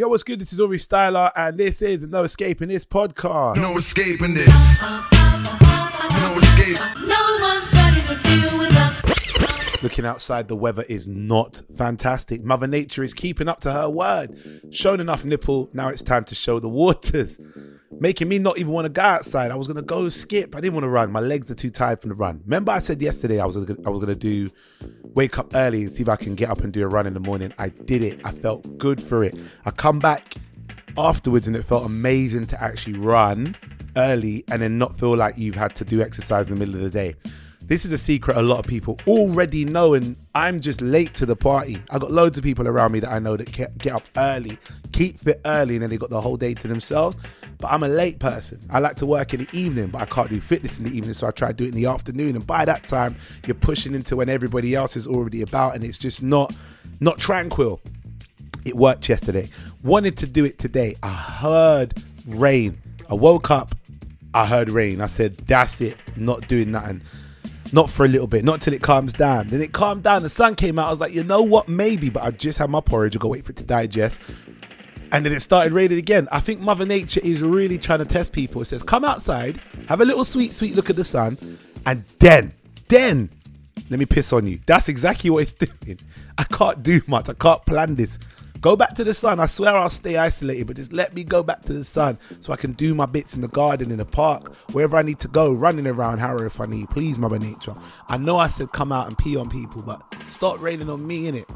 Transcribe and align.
Yo, 0.00 0.08
what's 0.08 0.22
good? 0.22 0.38
This 0.40 0.50
is 0.50 0.58
Aurie 0.58 0.78
Styla, 0.78 1.30
and 1.36 1.58
this 1.58 1.82
is 1.82 2.08
No 2.08 2.24
Escaping 2.24 2.68
This 2.68 2.86
podcast. 2.86 3.56
No 3.56 3.76
escaping 3.76 4.32
this. 4.32 4.48
No 4.80 6.38
escape. 6.38 6.78
No 7.06 7.38
one's 7.42 7.70
ready 7.74 8.00
to 8.06 8.18
deal 8.22 8.56
with 8.56 8.74
us. 8.76 9.82
Looking 9.82 10.06
outside, 10.06 10.48
the 10.48 10.56
weather 10.56 10.84
is 10.88 11.06
not 11.06 11.60
fantastic. 11.76 12.42
Mother 12.42 12.66
Nature 12.66 13.04
is 13.04 13.12
keeping 13.12 13.46
up 13.46 13.60
to 13.60 13.72
her 13.72 13.90
word. 13.90 14.62
Shown 14.70 15.00
enough 15.00 15.26
nipple, 15.26 15.68
now 15.74 15.88
it's 15.88 16.00
time 16.00 16.24
to 16.24 16.34
show 16.34 16.60
the 16.60 16.70
waters. 16.70 17.38
Making 18.00 18.28
me 18.28 18.38
not 18.38 18.58
even 18.58 18.72
want 18.72 18.86
to 18.86 18.88
go 18.88 19.02
outside. 19.02 19.50
I 19.50 19.56
was 19.56 19.68
gonna 19.68 19.82
go 19.82 20.08
skip. 20.08 20.56
I 20.56 20.60
didn't 20.60 20.72
want 20.72 20.84
to 20.84 20.88
run. 20.88 21.12
My 21.12 21.20
legs 21.20 21.50
are 21.50 21.54
too 21.54 21.68
tired 21.68 22.00
from 22.00 22.08
the 22.08 22.14
run. 22.14 22.40
Remember, 22.44 22.72
I 22.72 22.78
said 22.78 23.00
yesterday 23.02 23.38
I 23.38 23.44
was 23.44 23.56
gonna, 23.58 23.78
I 23.86 23.90
was 23.90 24.00
gonna 24.00 24.14
do 24.14 24.48
wake 25.14 25.38
up 25.38 25.54
early 25.54 25.82
and 25.82 25.92
see 25.92 26.02
if 26.02 26.08
I 26.08 26.16
can 26.16 26.34
get 26.34 26.48
up 26.48 26.60
and 26.60 26.72
do 26.72 26.82
a 26.82 26.88
run 26.88 27.06
in 27.06 27.12
the 27.12 27.20
morning. 27.20 27.52
I 27.58 27.68
did 27.68 28.02
it. 28.02 28.20
I 28.24 28.32
felt 28.32 28.78
good 28.78 29.02
for 29.02 29.22
it. 29.22 29.38
I 29.66 29.70
come 29.70 29.98
back 29.98 30.36
afterwards 30.96 31.46
and 31.46 31.54
it 31.54 31.62
felt 31.62 31.84
amazing 31.84 32.46
to 32.46 32.62
actually 32.62 32.98
run 32.98 33.54
early 33.96 34.44
and 34.50 34.62
then 34.62 34.78
not 34.78 34.98
feel 34.98 35.16
like 35.16 35.36
you've 35.36 35.54
had 35.54 35.74
to 35.76 35.84
do 35.84 36.00
exercise 36.00 36.48
in 36.48 36.54
the 36.54 36.58
middle 36.58 36.76
of 36.76 36.80
the 36.80 36.90
day. 36.90 37.14
This 37.70 37.84
is 37.84 37.92
a 37.92 37.98
secret 37.98 38.36
a 38.36 38.42
lot 38.42 38.58
of 38.58 38.64
people 38.64 38.98
already 39.06 39.64
know, 39.64 39.94
and 39.94 40.16
I'm 40.34 40.58
just 40.58 40.80
late 40.80 41.14
to 41.14 41.24
the 41.24 41.36
party. 41.36 41.80
I 41.88 42.00
got 42.00 42.10
loads 42.10 42.36
of 42.36 42.42
people 42.42 42.66
around 42.66 42.90
me 42.90 42.98
that 42.98 43.12
I 43.12 43.20
know 43.20 43.36
that 43.36 43.52
get, 43.52 43.86
up 43.92 44.02
early, 44.16 44.58
keep 44.90 45.20
fit 45.20 45.40
early, 45.44 45.76
and 45.76 45.84
then 45.84 45.90
they 45.90 45.96
got 45.96 46.10
the 46.10 46.20
whole 46.20 46.36
day 46.36 46.52
to 46.52 46.66
themselves. 46.66 47.16
But 47.58 47.70
I'm 47.70 47.84
a 47.84 47.88
late 47.88 48.18
person. 48.18 48.58
I 48.70 48.80
like 48.80 48.96
to 48.96 49.06
work 49.06 49.34
in 49.34 49.44
the 49.44 49.56
evening, 49.56 49.86
but 49.86 50.02
I 50.02 50.06
can't 50.06 50.28
do 50.28 50.40
fitness 50.40 50.78
in 50.78 50.84
the 50.84 50.90
evening, 50.90 51.12
so 51.12 51.28
I 51.28 51.30
try 51.30 51.52
to 51.52 51.54
do 51.54 51.62
it 51.62 51.68
in 51.68 51.74
the 51.76 51.86
afternoon. 51.86 52.34
And 52.34 52.44
by 52.44 52.64
that 52.64 52.88
time, 52.88 53.14
you're 53.46 53.54
pushing 53.54 53.94
into 53.94 54.16
when 54.16 54.28
everybody 54.28 54.74
else 54.74 54.96
is 54.96 55.06
already 55.06 55.40
about, 55.42 55.76
and 55.76 55.84
it's 55.84 55.96
just 55.96 56.24
not 56.24 56.52
not 56.98 57.18
tranquil. 57.18 57.80
It 58.64 58.74
worked 58.74 59.08
yesterday. 59.08 59.48
Wanted 59.84 60.16
to 60.16 60.26
do 60.26 60.44
it 60.44 60.58
today. 60.58 60.96
I 61.04 61.12
heard 61.12 62.02
rain. 62.26 62.82
I 63.08 63.14
woke 63.14 63.48
up. 63.52 63.76
I 64.34 64.46
heard 64.46 64.70
rain. 64.70 65.00
I 65.00 65.06
said, 65.06 65.36
"That's 65.46 65.80
it. 65.80 65.96
Not 66.16 66.48
doing 66.48 66.72
nothing." 66.72 67.02
Not 67.72 67.88
for 67.88 68.04
a 68.04 68.08
little 68.08 68.26
bit, 68.26 68.44
not 68.44 68.60
till 68.60 68.74
it 68.74 68.82
calms 68.82 69.12
down. 69.12 69.48
Then 69.48 69.62
it 69.62 69.72
calmed 69.72 70.02
down. 70.02 70.22
The 70.22 70.28
sun 70.28 70.54
came 70.56 70.78
out. 70.78 70.88
I 70.88 70.90
was 70.90 71.00
like, 71.00 71.14
you 71.14 71.22
know 71.22 71.42
what? 71.42 71.68
Maybe, 71.68 72.10
but 72.10 72.22
I 72.22 72.30
just 72.32 72.58
had 72.58 72.68
my 72.70 72.80
porridge. 72.80 73.16
I 73.16 73.20
to 73.20 73.28
wait 73.28 73.44
for 73.44 73.52
it 73.52 73.56
to 73.56 73.64
digest. 73.64 74.20
And 75.12 75.24
then 75.24 75.32
it 75.32 75.40
started 75.40 75.72
raining 75.72 75.98
again. 75.98 76.28
I 76.30 76.40
think 76.40 76.60
Mother 76.60 76.86
Nature 76.86 77.20
is 77.22 77.42
really 77.42 77.78
trying 77.78 77.98
to 77.98 78.04
test 78.04 78.32
people. 78.32 78.62
It 78.62 78.66
says, 78.66 78.82
come 78.82 79.04
outside, 79.04 79.60
have 79.88 80.00
a 80.00 80.04
little 80.04 80.24
sweet, 80.24 80.52
sweet 80.52 80.74
look 80.76 80.88
at 80.88 80.96
the 80.96 81.04
sun, 81.04 81.58
and 81.86 82.04
then, 82.18 82.52
then, 82.88 83.28
let 83.88 83.98
me 83.98 84.06
piss 84.06 84.32
on 84.32 84.46
you. 84.46 84.60
That's 84.66 84.88
exactly 84.88 85.30
what 85.30 85.42
it's 85.42 85.52
doing. 85.84 85.98
I 86.38 86.44
can't 86.44 86.82
do 86.82 87.00
much. 87.06 87.28
I 87.28 87.34
can't 87.34 87.64
plan 87.66 87.96
this. 87.96 88.18
Go 88.60 88.76
back 88.76 88.94
to 88.96 89.04
the 89.04 89.14
sun. 89.14 89.40
I 89.40 89.46
swear 89.46 89.74
I'll 89.74 89.88
stay 89.88 90.16
isolated, 90.16 90.66
but 90.66 90.76
just 90.76 90.92
let 90.92 91.14
me 91.14 91.24
go 91.24 91.42
back 91.42 91.62
to 91.62 91.72
the 91.72 91.84
sun 91.84 92.18
so 92.40 92.52
I 92.52 92.56
can 92.56 92.72
do 92.72 92.94
my 92.94 93.06
bits 93.06 93.34
in 93.34 93.40
the 93.40 93.48
garden, 93.48 93.90
in 93.90 93.98
the 93.98 94.04
park, 94.04 94.54
wherever 94.72 94.96
I 94.96 95.02
need 95.02 95.18
to 95.20 95.28
go, 95.28 95.52
running 95.52 95.86
around 95.86 96.18
Harrow 96.18 96.44
if 96.44 96.60
I 96.60 96.66
need. 96.66 96.90
Please, 96.90 97.18
Mother 97.18 97.38
Nature. 97.38 97.74
I 98.08 98.18
know 98.18 98.38
I 98.38 98.48
said 98.48 98.72
come 98.72 98.92
out 98.92 99.06
and 99.06 99.16
pee 99.16 99.36
on 99.36 99.48
people, 99.48 99.82
but 99.82 100.02
stop 100.28 100.60
raining 100.60 100.90
on 100.90 101.06
me, 101.06 101.30
innit? 101.30 101.48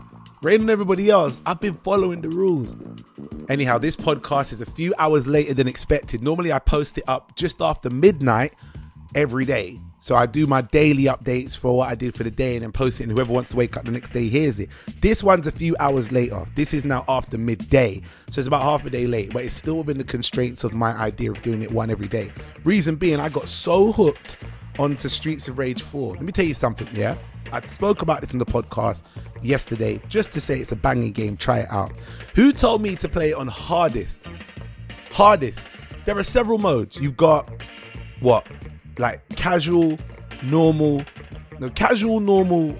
Rain 0.42 0.62
on 0.62 0.70
everybody 0.70 1.10
else. 1.10 1.40
I've 1.46 1.60
been 1.60 1.74
following 1.74 2.20
the 2.20 2.28
rules. 2.28 2.74
Anyhow, 3.48 3.78
this 3.78 3.96
podcast 3.96 4.52
is 4.52 4.60
a 4.60 4.66
few 4.66 4.94
hours 4.98 5.26
later 5.26 5.54
than 5.54 5.68
expected. 5.68 6.22
Normally, 6.22 6.52
I 6.52 6.58
post 6.58 6.98
it 6.98 7.04
up 7.06 7.36
just 7.36 7.60
after 7.60 7.90
midnight 7.90 8.54
every 9.14 9.44
day. 9.44 9.78
So 10.04 10.16
I 10.16 10.26
do 10.26 10.46
my 10.46 10.60
daily 10.60 11.04
updates 11.04 11.56
for 11.56 11.78
what 11.78 11.88
I 11.88 11.94
did 11.94 12.14
for 12.14 12.24
the 12.24 12.30
day 12.30 12.56
and 12.56 12.62
then 12.62 12.72
post 12.72 13.00
it, 13.00 13.04
and 13.04 13.12
whoever 13.12 13.32
wants 13.32 13.52
to 13.52 13.56
wake 13.56 13.74
up 13.78 13.86
the 13.86 13.90
next 13.90 14.10
day 14.10 14.28
hears 14.28 14.60
it. 14.60 14.68
This 15.00 15.22
one's 15.22 15.46
a 15.46 15.50
few 15.50 15.74
hours 15.80 16.12
later. 16.12 16.44
This 16.54 16.74
is 16.74 16.84
now 16.84 17.06
after 17.08 17.38
midday. 17.38 18.02
So 18.28 18.38
it's 18.38 18.46
about 18.46 18.60
half 18.60 18.84
a 18.84 18.90
day 18.90 19.06
late, 19.06 19.32
but 19.32 19.46
it's 19.46 19.54
still 19.54 19.78
within 19.78 19.96
the 19.96 20.04
constraints 20.04 20.62
of 20.62 20.74
my 20.74 20.92
idea 20.92 21.30
of 21.30 21.40
doing 21.40 21.62
it 21.62 21.72
one 21.72 21.88
every 21.88 22.06
day. 22.06 22.30
Reason 22.64 22.96
being, 22.96 23.18
I 23.18 23.30
got 23.30 23.48
so 23.48 23.92
hooked 23.92 24.36
onto 24.78 25.08
Streets 25.08 25.48
of 25.48 25.56
Rage 25.56 25.80
4. 25.80 26.16
Let 26.16 26.22
me 26.22 26.32
tell 26.32 26.44
you 26.44 26.52
something, 26.52 26.88
yeah? 26.92 27.16
I 27.50 27.62
spoke 27.62 28.02
about 28.02 28.20
this 28.20 28.34
in 28.34 28.38
the 28.38 28.44
podcast 28.44 29.04
yesterday 29.40 30.02
just 30.10 30.32
to 30.32 30.40
say 30.42 30.60
it's 30.60 30.72
a 30.72 30.76
banging 30.76 31.12
game. 31.12 31.38
Try 31.38 31.60
it 31.60 31.68
out. 31.70 31.94
Who 32.34 32.52
told 32.52 32.82
me 32.82 32.94
to 32.96 33.08
play 33.08 33.30
it 33.30 33.36
on 33.36 33.48
hardest? 33.48 34.20
Hardest. 35.12 35.62
There 36.04 36.18
are 36.18 36.22
several 36.22 36.58
modes. 36.58 37.00
You've 37.00 37.16
got 37.16 37.48
what? 38.20 38.46
Like 38.98 39.26
casual, 39.36 39.98
normal, 40.42 41.04
no, 41.58 41.68
casual, 41.70 42.20
normal, 42.20 42.78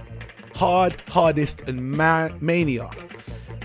hard, 0.55 0.95
hardest, 1.09 1.63
and 1.63 1.83
man- 1.83 2.37
mania. 2.41 2.89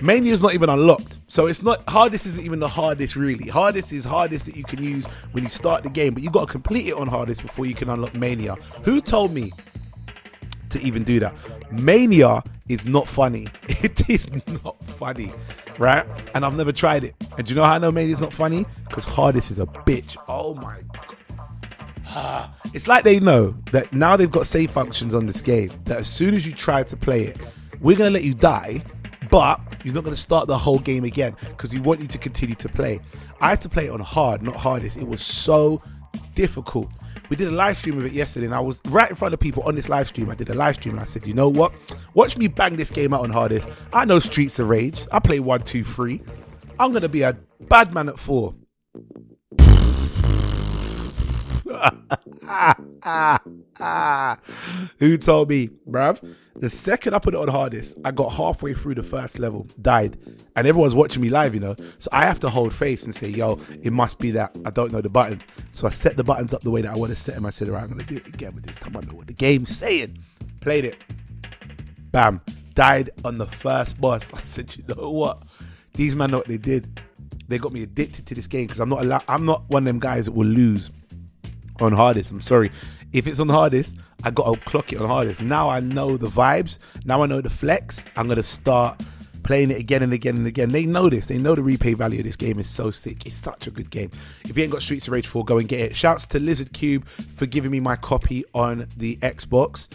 Mania 0.02 0.32
is 0.32 0.42
not 0.42 0.54
even 0.54 0.70
unlocked. 0.70 1.20
So 1.28 1.48
it's 1.48 1.62
not 1.62 1.88
hardest 1.88 2.26
isn't 2.26 2.44
even 2.44 2.60
the 2.60 2.68
hardest 2.68 3.16
really. 3.16 3.50
Hardest 3.50 3.94
is 3.94 4.06
hardest 4.06 4.46
that 4.46 4.56
you 4.56 4.64
can 4.64 4.82
use 4.82 5.06
when 5.32 5.44
you 5.44 5.50
start 5.50 5.84
the 5.84 5.90
game, 5.90 6.14
but 6.14 6.24
you 6.24 6.32
gotta 6.32 6.52
complete 6.52 6.88
it 6.88 6.94
on 6.94 7.08
hardest 7.08 7.42
before 7.42 7.66
you 7.66 7.76
can 7.76 7.90
unlock 7.90 8.16
Mania. 8.16 8.56
Who 8.84 9.02
told 9.02 9.34
me 9.34 9.52
to 10.70 10.82
even 10.82 11.04
do 11.04 11.20
that? 11.20 11.36
Mania 11.72 12.42
is 12.68 12.86
not 12.86 13.08
funny. 13.08 13.48
It 13.82 14.10
is 14.10 14.30
not 14.64 14.84
funny, 14.84 15.32
right? 15.78 16.06
And 16.36 16.44
I've 16.44 16.58
never 16.58 16.74
tried 16.74 17.06
it. 17.06 17.16
And 17.38 17.46
do 17.46 17.52
you 17.52 17.56
know 17.56 17.64
how 17.64 17.76
I 17.76 17.78
know 17.78 17.92
Mania 17.94 18.12
is 18.12 18.20
not 18.20 18.34
funny? 18.34 18.66
Because 18.90 19.06
hardest 19.06 19.52
is 19.52 19.60
a 19.60 19.66
bitch. 19.66 20.18
Oh 20.28 20.54
my 20.56 20.82
god. 20.94 21.16
It's 22.72 22.88
like 22.88 23.04
they 23.04 23.20
know 23.20 23.56
that 23.72 23.92
now 23.94 24.16
they've 24.16 24.30
got 24.30 24.46
save 24.46 24.70
functions 24.70 25.16
on 25.16 25.26
this 25.26 25.42
game 25.42 25.72
that 25.86 25.98
as 25.98 26.08
soon 26.08 26.36
as 26.36 26.46
you 26.46 26.54
try 26.54 26.84
to 26.84 26.96
play 26.96 27.24
it, 27.24 27.40
we're 27.82 27.98
gonna 27.98 28.12
let 28.12 28.24
you 28.24 28.36
die, 28.36 28.84
but 29.32 29.60
you're 29.84 29.94
not 29.94 30.04
gonna 30.04 30.16
start 30.16 30.48
the 30.48 30.58
whole 30.58 30.78
game 30.78 31.04
again 31.04 31.36
because 31.48 31.74
we 31.74 31.80
want 31.80 32.00
you 32.00 32.08
to 32.08 32.18
continue 32.20 32.56
to 32.56 32.70
play. 32.70 33.00
I 33.42 33.50
had 33.50 33.60
to 33.62 33.70
play 33.70 33.88
it 33.88 33.92
on 33.92 34.02
hard, 34.02 34.44
not 34.44 34.56
hardest. 34.56 34.98
It 34.98 35.08
was 35.08 35.22
so 35.22 35.82
difficult. 36.36 36.90
We 37.30 37.36
did 37.36 37.48
a 37.48 37.52
live 37.52 37.78
stream 37.78 37.98
of 37.98 38.06
it 38.06 38.12
yesterday, 38.12 38.46
and 38.48 38.56
I 38.56 38.60
was 38.60 38.82
right 38.86 39.10
in 39.10 39.16
front 39.16 39.34
of 39.34 39.40
people 39.40 39.64
on 39.64 39.76
this 39.76 39.90
live 39.90 40.08
stream. 40.08 40.30
I 40.30 40.36
did 40.36 40.50
a 40.50 40.56
live 40.56 40.76
stream, 40.76 40.96
and 40.96 41.02
I 41.02 41.06
said, 41.06 41.26
"You 41.26 41.34
know 41.34 41.50
what? 41.50 41.74
Watch 42.14 42.38
me 42.38 42.48
bang 42.48 42.76
this 42.76 42.92
game 42.92 43.14
out 43.14 43.22
on 43.22 43.32
hardest. 43.32 43.70
I 43.94 44.06
know 44.06 44.20
Streets 44.20 44.60
of 44.60 44.70
Rage. 44.70 45.08
I 45.12 45.20
play 45.20 45.40
one, 45.40 45.62
two, 45.62 45.84
three. 45.84 46.22
I'm 46.80 46.94
gonna 46.94 47.10
be 47.10 47.22
a 47.24 47.36
bad 47.62 47.94
man 47.94 48.10
at 48.10 48.20
four. 48.20 48.56
Who 55.00 55.18
told 55.18 55.50
me, 55.50 55.70
bruv? 55.88 56.36
The 56.56 56.70
second 56.70 57.14
I 57.14 57.20
put 57.20 57.34
it 57.34 57.38
on 57.38 57.48
hardest, 57.48 57.98
I 58.04 58.12
got 58.12 58.34
halfway 58.34 58.74
through 58.74 58.96
the 58.96 59.04
first 59.04 59.40
level, 59.40 59.66
died, 59.82 60.18
and 60.58 60.68
everyone's 60.68 60.94
watching 60.94 61.22
me 61.22 61.30
live, 61.30 61.54
you 61.54 61.62
know. 61.62 61.76
So 62.00 62.10
I 62.12 62.26
have 62.26 62.42
to 62.42 62.50
hold 62.50 62.74
face 62.74 63.04
and 63.04 63.16
say, 63.16 63.30
"Yo, 63.30 63.60
it 63.82 63.94
must 63.94 64.20
be 64.20 64.32
that 64.32 64.58
I 64.66 64.70
don't 64.70 64.92
know 64.92 65.00
the 65.00 65.10
buttons." 65.10 65.44
So 65.72 65.88
I 65.88 65.90
set 65.90 66.18
the 66.18 66.24
buttons 66.24 66.54
up 66.54 66.62
the 66.62 66.72
way 66.72 66.82
that 66.82 66.92
I 66.92 66.98
want 66.98 67.14
to 67.14 67.18
set 67.18 67.36
them. 67.36 67.46
I 67.46 67.52
said, 67.52 67.70
"Alright, 67.70 67.84
I'm 67.86 67.92
gonna 67.92 68.04
do 68.04 68.18
it 68.18 68.28
again, 68.28 68.52
but 68.56 68.64
this 68.64 68.76
time 68.76 68.98
I 68.98 69.02
know 69.02 69.16
what 69.16 69.28
the 69.28 69.34
game's 69.34 69.70
saying." 69.70 70.18
Played 70.60 70.84
it, 70.84 70.98
bam, 72.12 72.42
died 72.74 73.12
on 73.24 73.38
the 73.38 73.46
first 73.46 74.02
boss. 74.02 74.30
I 74.34 74.42
said, 74.42 74.76
"You 74.76 74.84
know 74.94 75.12
what? 75.12 75.44
These 75.94 76.18
men 76.18 76.32
know 76.32 76.40
what 76.40 76.48
they 76.48 76.58
did. 76.58 77.00
They 77.48 77.58
got 77.58 77.72
me 77.72 77.84
addicted 77.84 78.26
to 78.26 78.36
this 78.36 78.48
game 78.48 78.68
because 78.68 78.82
I'm 78.82 78.90
not 78.90 79.02
allowed. 79.02 79.24
I'm 79.30 79.46
not 79.46 79.64
one 79.70 79.84
of 79.84 79.86
them 79.86 80.00
guys 80.00 80.26
that 80.26 80.34
will 80.34 80.48
lose." 80.48 80.92
On 81.82 81.94
hardest. 81.94 82.32
I'm 82.32 82.42
sorry. 82.42 82.72
If 83.14 83.26
it's 83.26 83.40
on 83.40 83.50
hardest, 83.50 83.98
I 84.24 84.32
got 84.32 84.54
to 84.54 84.60
clock 84.62 84.94
it 84.94 85.02
on 85.02 85.08
hardest. 85.08 85.42
Now 85.42 85.70
I 85.70 85.80
know 85.80 86.18
the 86.18 86.28
vibes. 86.28 86.80
Now 87.06 87.24
I 87.24 87.26
know 87.26 87.42
the 87.42 87.50
flex. 87.50 88.06
I'm 88.16 88.28
going 88.28 88.38
to 88.38 88.44
start 88.44 89.02
playing 89.44 89.72
it 89.72 89.80
again 89.80 90.04
and 90.04 90.14
again 90.14 90.36
and 90.36 90.46
again. 90.46 90.70
They 90.70 90.86
know 90.86 91.10
this. 91.10 91.28
They 91.28 91.38
know 91.38 91.56
the 91.56 91.62
replay 91.62 91.96
value 91.96 92.20
of 92.20 92.26
this 92.26 92.36
game 92.36 92.60
is 92.60 92.70
so 92.70 92.92
sick. 92.92 93.26
It's 93.26 93.36
such 93.36 93.68
a 93.68 93.72
good 93.72 93.90
game. 93.90 94.12
If 94.44 94.58
you 94.58 94.64
ain't 94.64 94.72
got 94.72 94.82
Streets 94.82 95.08
of 95.08 95.14
Rage 95.14 95.28
4, 95.28 95.46
go 95.46 95.58
and 95.58 95.68
get 95.68 95.80
it. 95.80 95.96
Shouts 95.96 96.26
to 96.28 96.40
Lizardcube 96.40 97.08
for 97.08 97.46
giving 97.46 97.72
me 97.72 97.80
my 97.80 97.96
copy 97.96 98.44
on 98.54 98.88
the 98.98 99.16
Xbox. 99.18 99.88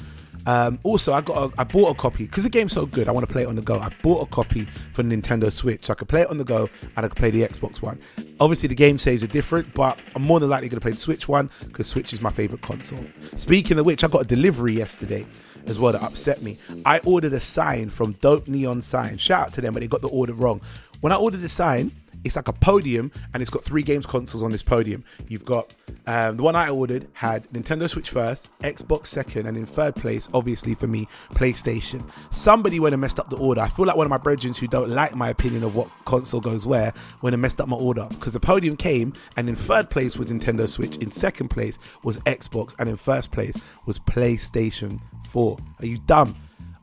Um, 0.46 0.78
also, 0.82 1.12
I 1.12 1.20
got 1.20 1.52
a, 1.52 1.60
I 1.60 1.64
bought 1.64 1.90
a 1.90 1.94
copy 1.94 2.26
because 2.26 2.44
the 2.44 2.50
game's 2.50 2.72
so 2.72 2.86
good. 2.86 3.08
I 3.08 3.12
want 3.12 3.26
to 3.26 3.32
play 3.32 3.42
it 3.42 3.48
on 3.48 3.56
the 3.56 3.62
go. 3.62 3.78
I 3.78 3.90
bought 4.02 4.22
a 4.22 4.30
copy 4.30 4.64
for 4.92 5.02
Nintendo 5.02 5.52
Switch, 5.52 5.86
so 5.86 5.92
I 5.92 5.96
could 5.96 6.08
play 6.08 6.22
it 6.22 6.28
on 6.28 6.38
the 6.38 6.44
go 6.44 6.68
and 6.96 7.04
I 7.04 7.08
could 7.08 7.16
play 7.16 7.30
the 7.30 7.42
Xbox 7.42 7.80
one. 7.80 7.98
Obviously, 8.40 8.68
the 8.68 8.74
game 8.74 8.98
saves 8.98 9.22
are 9.22 9.28
different, 9.28 9.72
but 9.74 9.98
I'm 10.14 10.22
more 10.22 10.40
than 10.40 10.50
likely 10.50 10.68
going 10.68 10.78
to 10.78 10.82
play 10.82 10.92
the 10.92 10.98
Switch 10.98 11.28
one 11.28 11.50
because 11.60 11.86
Switch 11.88 12.12
is 12.12 12.20
my 12.20 12.30
favorite 12.30 12.60
console. 12.60 13.04
Speaking 13.36 13.78
of 13.78 13.86
which, 13.86 14.04
I 14.04 14.08
got 14.08 14.22
a 14.22 14.26
delivery 14.26 14.74
yesterday 14.74 15.26
as 15.66 15.78
well 15.78 15.92
that 15.92 16.02
upset 16.02 16.42
me. 16.42 16.58
I 16.84 16.98
ordered 17.00 17.32
a 17.32 17.40
sign 17.40 17.88
from 17.90 18.12
Dope 18.20 18.48
Neon 18.48 18.82
Sign. 18.82 19.16
Shout 19.16 19.46
out 19.46 19.52
to 19.54 19.60
them, 19.60 19.72
but 19.72 19.80
they 19.80 19.88
got 19.88 20.02
the 20.02 20.08
order 20.08 20.34
wrong. 20.34 20.60
When 21.00 21.12
I 21.12 21.16
ordered 21.16 21.40
the 21.40 21.48
sign, 21.48 21.92
it's 22.24 22.36
like 22.36 22.48
a 22.48 22.52
podium 22.52 23.12
and 23.32 23.40
it's 23.40 23.50
got 23.50 23.62
three 23.62 23.82
games 23.82 24.06
consoles 24.06 24.42
on 24.42 24.50
this 24.50 24.62
podium. 24.62 25.04
You've 25.28 25.44
got 25.44 25.74
um, 26.06 26.36
the 26.36 26.42
one 26.42 26.56
I 26.56 26.68
ordered 26.70 27.08
had 27.12 27.48
Nintendo 27.50 27.88
Switch 27.88 28.10
first, 28.10 28.48
Xbox 28.60 29.06
second, 29.06 29.46
and 29.46 29.56
in 29.56 29.66
third 29.66 29.94
place, 29.94 30.28
obviously 30.34 30.74
for 30.74 30.86
me, 30.86 31.06
PlayStation. 31.32 32.08
Somebody 32.30 32.80
went 32.80 32.94
and 32.94 33.00
messed 33.00 33.20
up 33.20 33.30
the 33.30 33.36
order. 33.36 33.60
I 33.60 33.68
feel 33.68 33.86
like 33.86 33.96
one 33.96 34.06
of 34.06 34.10
my 34.10 34.18
brethren 34.18 34.54
who 34.54 34.66
don't 34.66 34.90
like 34.90 35.14
my 35.14 35.28
opinion 35.28 35.62
of 35.62 35.76
what 35.76 35.88
console 36.04 36.40
goes 36.40 36.66
where 36.66 36.92
went 37.22 37.34
and 37.34 37.40
messed 37.42 37.60
up 37.60 37.68
my 37.68 37.76
order 37.76 38.06
because 38.10 38.32
the 38.32 38.40
podium 38.40 38.76
came 38.76 39.12
and 39.36 39.48
in 39.48 39.54
third 39.54 39.90
place 39.90 40.16
was 40.16 40.30
Nintendo 40.30 40.68
Switch, 40.68 40.96
in 40.96 41.10
second 41.10 41.48
place 41.48 41.78
was 42.02 42.18
Xbox, 42.20 42.74
and 42.78 42.88
in 42.88 42.96
first 42.96 43.30
place 43.30 43.56
was 43.86 43.98
PlayStation 43.98 45.00
4. 45.30 45.58
Are 45.80 45.86
you 45.86 45.98
dumb? 46.06 46.34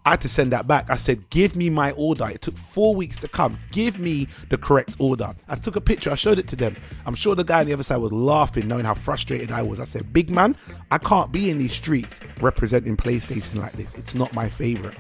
I 0.06 0.12
had 0.12 0.22
to 0.22 0.30
send 0.30 0.52
that 0.52 0.68
back. 0.68 0.90
I 0.90 0.96
said, 0.96 1.30
give 1.30 1.56
me 1.56 1.70
my 1.70 1.92
order. 1.92 2.28
It 2.28 2.42
took 2.42 2.58
four 2.58 2.96
weeks 2.96 3.18
to 3.18 3.28
come. 3.28 3.60
Give 3.72 4.00
me 4.00 4.28
the 4.50 4.58
correct 4.58 4.96
order. 5.00 5.32
I 5.48 5.56
took 5.56 5.76
a 5.76 5.82
picture, 5.82 6.12
I 6.12 6.16
showed 6.16 6.40
it 6.40 6.48
to 6.48 6.56
them. 6.56 6.76
I'm 7.06 7.14
sure 7.14 7.36
the 7.36 7.44
guy 7.44 7.60
on 7.60 7.68
the 7.68 7.74
other 7.74 7.84
side 7.84 7.98
was 7.98 8.12
laughing, 8.12 8.68
knowing 8.68 8.86
how 8.86 8.96
frustrated 8.96 9.52
I 9.52 9.62
was. 9.62 9.80
I 9.80 9.86
said, 9.86 10.12
big 10.12 10.32
man, 10.32 10.56
I 10.90 10.98
can't 10.98 11.32
be 11.32 11.50
in 11.52 11.60
these 11.60 11.74
streets 11.74 12.20
representing 12.40 12.98
PlayStation 12.98 13.58
like 13.58 13.74
this. 13.74 13.94
It's 13.94 14.16
not 14.16 14.34
my 14.34 14.50
favorite. 14.50 14.96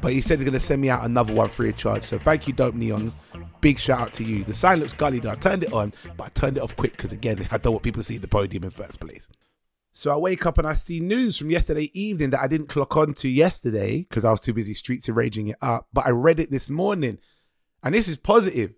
But 0.00 0.12
he 0.12 0.20
said 0.20 0.38
he's 0.38 0.46
going 0.46 0.58
to 0.58 0.60
send 0.60 0.80
me 0.80 0.88
out 0.88 1.04
another 1.04 1.32
one 1.32 1.48
free 1.48 1.68
of 1.68 1.76
charge. 1.76 2.02
So 2.02 2.18
thank 2.18 2.46
you, 2.46 2.52
Dope 2.52 2.74
Neons. 2.74 3.16
Big 3.60 3.78
shout 3.78 4.00
out 4.00 4.12
to 4.14 4.24
you. 4.24 4.44
The 4.44 4.54
sign 4.54 4.80
looks 4.80 4.94
gully 4.94 5.20
though. 5.20 5.30
I 5.30 5.34
turned 5.34 5.64
it 5.64 5.72
on, 5.72 5.92
but 6.16 6.24
I 6.24 6.28
turned 6.30 6.56
it 6.56 6.62
off 6.62 6.74
quick 6.74 6.92
because, 6.92 7.12
again, 7.12 7.46
I 7.50 7.58
don't 7.58 7.74
want 7.74 7.82
people 7.82 8.00
to 8.00 8.04
see 8.04 8.18
the 8.18 8.28
podium 8.28 8.64
in 8.64 8.70
first 8.70 9.00
place. 9.00 9.28
So 9.92 10.12
I 10.12 10.16
wake 10.16 10.46
up 10.46 10.58
and 10.58 10.66
I 10.66 10.74
see 10.74 11.00
news 11.00 11.38
from 11.38 11.50
yesterday 11.50 11.90
evening 11.92 12.30
that 12.30 12.40
I 12.40 12.46
didn't 12.46 12.68
clock 12.68 12.96
on 12.96 13.14
to 13.14 13.28
yesterday 13.28 13.98
because 14.08 14.24
I 14.24 14.30
was 14.30 14.40
too 14.40 14.52
busy 14.52 14.74
streets 14.74 15.08
and 15.08 15.16
raging 15.16 15.48
it 15.48 15.56
up. 15.60 15.88
But 15.92 16.06
I 16.06 16.10
read 16.10 16.40
it 16.40 16.50
this 16.50 16.70
morning, 16.70 17.18
and 17.82 17.94
this 17.94 18.08
is 18.08 18.16
positive. 18.16 18.74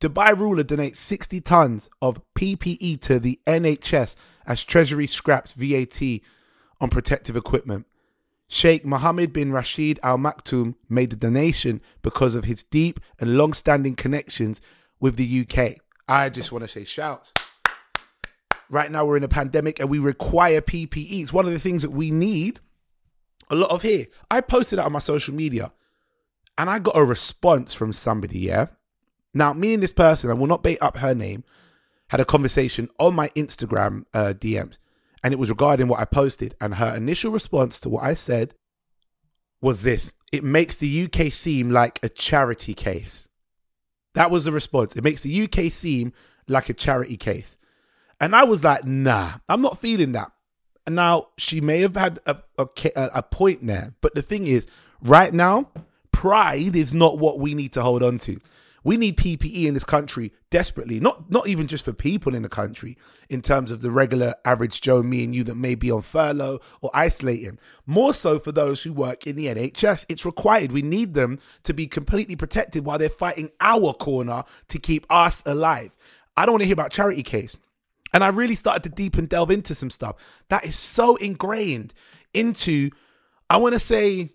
Dubai 0.00 0.38
ruler 0.38 0.62
donates 0.62 0.96
60 0.96 1.40
tons 1.40 1.88
of 2.02 2.20
PPE 2.34 3.00
to 3.02 3.18
the 3.18 3.40
NHS 3.46 4.14
as 4.46 4.62
Treasury 4.62 5.06
scraps 5.06 5.52
VAT 5.52 6.20
on 6.80 6.90
protective 6.90 7.36
equipment. 7.36 7.86
Sheikh 8.48 8.84
Mohammed 8.84 9.32
bin 9.32 9.52
Rashid 9.52 9.98
Al 10.02 10.18
Maktoum 10.18 10.74
made 10.88 11.10
the 11.10 11.16
donation 11.16 11.80
because 12.02 12.34
of 12.34 12.44
his 12.44 12.62
deep 12.62 13.00
and 13.18 13.36
long 13.36 13.52
standing 13.52 13.96
connections 13.96 14.60
with 15.00 15.16
the 15.16 15.40
UK. 15.40 15.78
I 16.08 16.28
just 16.28 16.52
want 16.52 16.62
to 16.62 16.68
say 16.68 16.84
shouts. 16.84 17.32
Right 18.70 18.90
now, 18.90 19.04
we're 19.04 19.16
in 19.16 19.24
a 19.24 19.28
pandemic 19.28 19.78
and 19.78 19.88
we 19.88 19.98
require 19.98 20.60
PPE. 20.60 21.22
It's 21.22 21.32
one 21.32 21.46
of 21.46 21.52
the 21.52 21.58
things 21.58 21.82
that 21.82 21.90
we 21.90 22.10
need 22.10 22.60
a 23.48 23.54
lot 23.54 23.70
of 23.70 23.82
here. 23.82 24.06
I 24.30 24.40
posted 24.40 24.78
it 24.78 24.84
on 24.84 24.92
my 24.92 24.98
social 24.98 25.34
media 25.34 25.72
and 26.58 26.68
I 26.68 26.78
got 26.78 26.96
a 26.96 27.04
response 27.04 27.74
from 27.74 27.92
somebody, 27.92 28.40
yeah? 28.40 28.66
Now, 29.34 29.52
me 29.52 29.74
and 29.74 29.82
this 29.82 29.92
person, 29.92 30.30
I 30.30 30.34
will 30.34 30.46
not 30.46 30.62
bait 30.62 30.78
up 30.80 30.96
her 30.96 31.14
name, 31.14 31.44
had 32.08 32.20
a 32.20 32.24
conversation 32.24 32.88
on 32.98 33.14
my 33.14 33.28
Instagram 33.30 34.04
uh, 34.14 34.32
DMs 34.36 34.78
and 35.22 35.32
it 35.32 35.38
was 35.38 35.50
regarding 35.50 35.88
what 35.88 36.00
I 36.00 36.04
posted. 36.04 36.54
And 36.60 36.76
her 36.76 36.96
initial 36.96 37.30
response 37.30 37.78
to 37.80 37.88
what 37.88 38.04
I 38.04 38.14
said 38.14 38.54
was 39.60 39.82
this 39.82 40.12
it 40.32 40.44
makes 40.44 40.78
the 40.78 41.04
UK 41.04 41.32
seem 41.32 41.70
like 41.70 42.00
a 42.02 42.08
charity 42.08 42.74
case. 42.74 43.28
That 44.14 44.30
was 44.30 44.44
the 44.44 44.52
response. 44.52 44.96
It 44.96 45.04
makes 45.04 45.22
the 45.22 45.42
UK 45.44 45.70
seem 45.70 46.12
like 46.48 46.68
a 46.68 46.74
charity 46.74 47.16
case. 47.16 47.58
And 48.20 48.34
I 48.34 48.44
was 48.44 48.64
like, 48.64 48.84
nah, 48.84 49.34
I'm 49.48 49.62
not 49.62 49.78
feeling 49.78 50.12
that. 50.12 50.32
And 50.86 50.94
now 50.94 51.28
she 51.36 51.60
may 51.60 51.80
have 51.80 51.96
had 51.96 52.20
a, 52.26 52.38
a, 52.58 52.68
a 52.96 53.22
point 53.22 53.66
there. 53.66 53.94
But 54.00 54.14
the 54.14 54.22
thing 54.22 54.46
is, 54.46 54.66
right 55.02 55.34
now, 55.34 55.70
pride 56.12 56.76
is 56.76 56.94
not 56.94 57.18
what 57.18 57.38
we 57.38 57.54
need 57.54 57.72
to 57.72 57.82
hold 57.82 58.02
on 58.02 58.18
to. 58.18 58.40
We 58.84 58.96
need 58.96 59.16
PPE 59.16 59.66
in 59.66 59.74
this 59.74 59.82
country 59.82 60.32
desperately, 60.48 61.00
not 61.00 61.28
not 61.28 61.48
even 61.48 61.66
just 61.66 61.84
for 61.84 61.92
people 61.92 62.36
in 62.36 62.42
the 62.42 62.48
country, 62.48 62.96
in 63.28 63.42
terms 63.42 63.72
of 63.72 63.82
the 63.82 63.90
regular 63.90 64.36
average 64.44 64.80
Joe, 64.80 65.02
me 65.02 65.24
and 65.24 65.34
you 65.34 65.42
that 65.42 65.56
may 65.56 65.74
be 65.74 65.90
on 65.90 66.02
furlough 66.02 66.60
or 66.80 66.90
isolating. 66.94 67.58
More 67.84 68.14
so 68.14 68.38
for 68.38 68.52
those 68.52 68.84
who 68.84 68.92
work 68.92 69.26
in 69.26 69.34
the 69.34 69.46
NHS. 69.46 70.06
It's 70.08 70.24
required. 70.24 70.70
We 70.70 70.82
need 70.82 71.14
them 71.14 71.40
to 71.64 71.74
be 71.74 71.88
completely 71.88 72.36
protected 72.36 72.84
while 72.84 72.96
they're 72.96 73.08
fighting 73.08 73.50
our 73.60 73.92
corner 73.92 74.44
to 74.68 74.78
keep 74.78 75.04
us 75.10 75.42
alive. 75.44 75.96
I 76.36 76.46
don't 76.46 76.52
want 76.52 76.62
to 76.62 76.66
hear 76.66 76.74
about 76.74 76.92
charity 76.92 77.24
case. 77.24 77.56
And 78.16 78.24
I 78.24 78.28
really 78.28 78.54
started 78.54 78.82
to 78.84 78.88
deep 78.88 79.18
and 79.18 79.28
delve 79.28 79.50
into 79.50 79.74
some 79.74 79.90
stuff 79.90 80.16
that 80.48 80.64
is 80.64 80.74
so 80.74 81.16
ingrained 81.16 81.92
into, 82.32 82.88
I 83.50 83.58
want 83.58 83.74
to 83.74 83.78
say, 83.78 84.30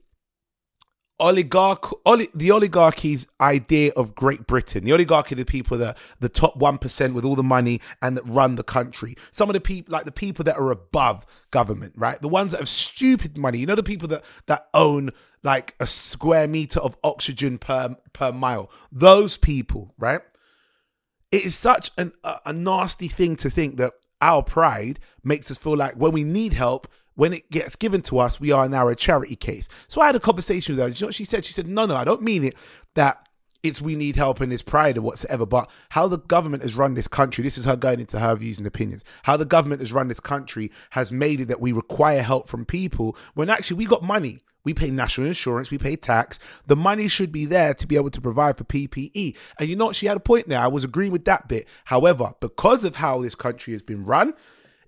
oligarch, 1.19 1.91
oli- 2.05 2.29
the 2.35 2.51
oligarchy's 2.51 3.25
idea 3.39 3.91
of 3.97 4.13
Great 4.13 4.45
Britain. 4.45 4.83
The 4.83 4.93
oligarchy, 4.93 5.33
the 5.33 5.45
people 5.45 5.79
that 5.79 5.97
the 6.19 6.29
top 6.29 6.57
one 6.57 6.77
percent 6.77 7.15
with 7.15 7.25
all 7.25 7.33
the 7.35 7.41
money 7.41 7.81
and 8.03 8.15
that 8.17 8.27
run 8.27 8.53
the 8.53 8.63
country. 8.63 9.15
Some 9.31 9.49
of 9.49 9.55
the 9.55 9.59
people, 9.59 9.91
like 9.91 10.05
the 10.05 10.11
people 10.11 10.45
that 10.45 10.57
are 10.57 10.69
above 10.69 11.25
government, 11.49 11.93
right? 11.97 12.21
The 12.21 12.27
ones 12.27 12.51
that 12.51 12.59
have 12.59 12.69
stupid 12.69 13.35
money. 13.35 13.57
You 13.57 13.65
know, 13.65 13.73
the 13.73 13.81
people 13.81 14.07
that 14.09 14.23
that 14.45 14.67
own 14.75 15.09
like 15.41 15.73
a 15.79 15.87
square 15.87 16.47
meter 16.47 16.79
of 16.79 16.95
oxygen 17.03 17.57
per 17.57 17.95
per 18.13 18.31
mile. 18.31 18.69
Those 18.91 19.37
people, 19.37 19.95
right? 19.97 20.21
It 21.31 21.45
is 21.45 21.55
such 21.55 21.91
an, 21.97 22.11
a, 22.23 22.39
a 22.47 22.53
nasty 22.53 23.07
thing 23.07 23.35
to 23.37 23.49
think 23.49 23.77
that 23.77 23.93
our 24.21 24.43
pride 24.43 24.99
makes 25.23 25.49
us 25.49 25.57
feel 25.57 25.75
like 25.75 25.95
when 25.95 26.11
we 26.11 26.23
need 26.23 26.53
help, 26.53 26.87
when 27.15 27.33
it 27.33 27.49
gets 27.51 27.75
given 27.75 28.01
to 28.01 28.19
us, 28.19 28.39
we 28.39 28.51
are 28.51 28.69
now 28.69 28.87
a 28.87 28.95
charity 28.95 29.35
case. 29.35 29.67
So 29.87 30.01
I 30.01 30.07
had 30.07 30.15
a 30.15 30.19
conversation 30.19 30.75
with 30.75 30.83
her. 30.83 30.89
You 30.89 31.01
know 31.01 31.07
what 31.07 31.15
she 31.15 31.25
said? 31.25 31.43
She 31.45 31.53
said, 31.53 31.67
No, 31.67 31.85
no, 31.85 31.95
I 31.95 32.03
don't 32.03 32.21
mean 32.21 32.43
it 32.43 32.55
that 32.95 33.27
it's 33.63 33.81
we 33.81 33.95
need 33.95 34.15
help 34.15 34.41
and 34.41 34.51
it's 34.51 34.61
pride 34.61 34.95
and 34.95 35.05
whatsoever, 35.05 35.45
but 35.45 35.69
how 35.89 36.07
the 36.07 36.17
government 36.17 36.63
has 36.63 36.75
run 36.75 36.95
this 36.95 37.07
country, 37.07 37.43
this 37.43 37.57
is 37.57 37.65
her 37.65 37.75
going 37.75 37.99
into 37.99 38.19
her 38.19 38.35
views 38.35 38.57
and 38.57 38.67
opinions. 38.67 39.03
How 39.23 39.37
the 39.37 39.45
government 39.45 39.81
has 39.81 39.93
run 39.93 40.07
this 40.07 40.19
country 40.19 40.71
has 40.91 41.11
made 41.11 41.41
it 41.41 41.47
that 41.47 41.61
we 41.61 41.71
require 41.71 42.21
help 42.21 42.47
from 42.47 42.65
people 42.65 43.15
when 43.33 43.49
actually 43.49 43.77
we 43.77 43.85
got 43.85 44.03
money. 44.03 44.43
We 44.63 44.73
pay 44.75 44.91
national 44.91 45.27
insurance, 45.27 45.71
we 45.71 45.79
pay 45.79 45.95
tax. 45.95 46.39
The 46.67 46.75
money 46.75 47.07
should 47.07 47.31
be 47.31 47.45
there 47.45 47.73
to 47.73 47.87
be 47.87 47.95
able 47.95 48.11
to 48.11 48.21
provide 48.21 48.57
for 48.57 48.63
PPE. 48.63 49.35
And 49.57 49.67
you 49.67 49.75
know 49.75 49.85
what? 49.85 49.95
She 49.95 50.05
had 50.05 50.17
a 50.17 50.21
point 50.21 50.49
there. 50.49 50.59
I 50.59 50.67
was 50.67 50.83
agreeing 50.83 51.11
with 51.11 51.25
that 51.25 51.47
bit. 51.47 51.67
However, 51.85 52.33
because 52.39 52.83
of 52.83 52.97
how 52.97 53.21
this 53.21 53.33
country 53.33 53.73
has 53.73 53.81
been 53.81 54.05
run, 54.05 54.35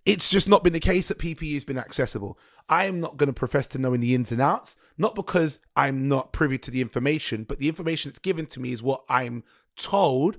it's 0.05 0.29
just 0.29 0.47
not 0.47 0.63
been 0.63 0.73
the 0.73 0.79
case 0.79 1.07
that 1.07 1.17
PPE 1.17 1.55
has 1.55 1.63
been 1.63 1.79
accessible. 1.79 2.37
I 2.69 2.85
am 2.85 2.99
not 2.99 3.17
going 3.17 3.27
to 3.27 3.33
profess 3.33 3.67
to 3.69 3.77
knowing 3.77 4.01
the 4.01 4.13
ins 4.13 4.31
and 4.31 4.41
outs, 4.41 4.77
not 4.97 5.15
because 5.15 5.59
I'm 5.75 6.07
not 6.07 6.33
privy 6.33 6.57
to 6.59 6.71
the 6.71 6.81
information, 6.81 7.43
but 7.43 7.59
the 7.59 7.67
information 7.67 8.09
that's 8.09 8.19
given 8.19 8.45
to 8.47 8.59
me 8.59 8.71
is 8.71 8.83
what 8.83 9.03
I'm 9.09 9.43
told, 9.75 10.37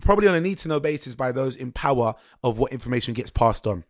probably 0.00 0.28
on 0.28 0.34
a 0.34 0.40
need 0.40 0.58
to 0.58 0.68
know 0.68 0.80
basis 0.80 1.14
by 1.14 1.32
those 1.32 1.56
in 1.56 1.72
power 1.72 2.14
of 2.42 2.58
what 2.58 2.72
information 2.72 3.14
gets 3.14 3.30
passed 3.30 3.66
on. 3.66 3.84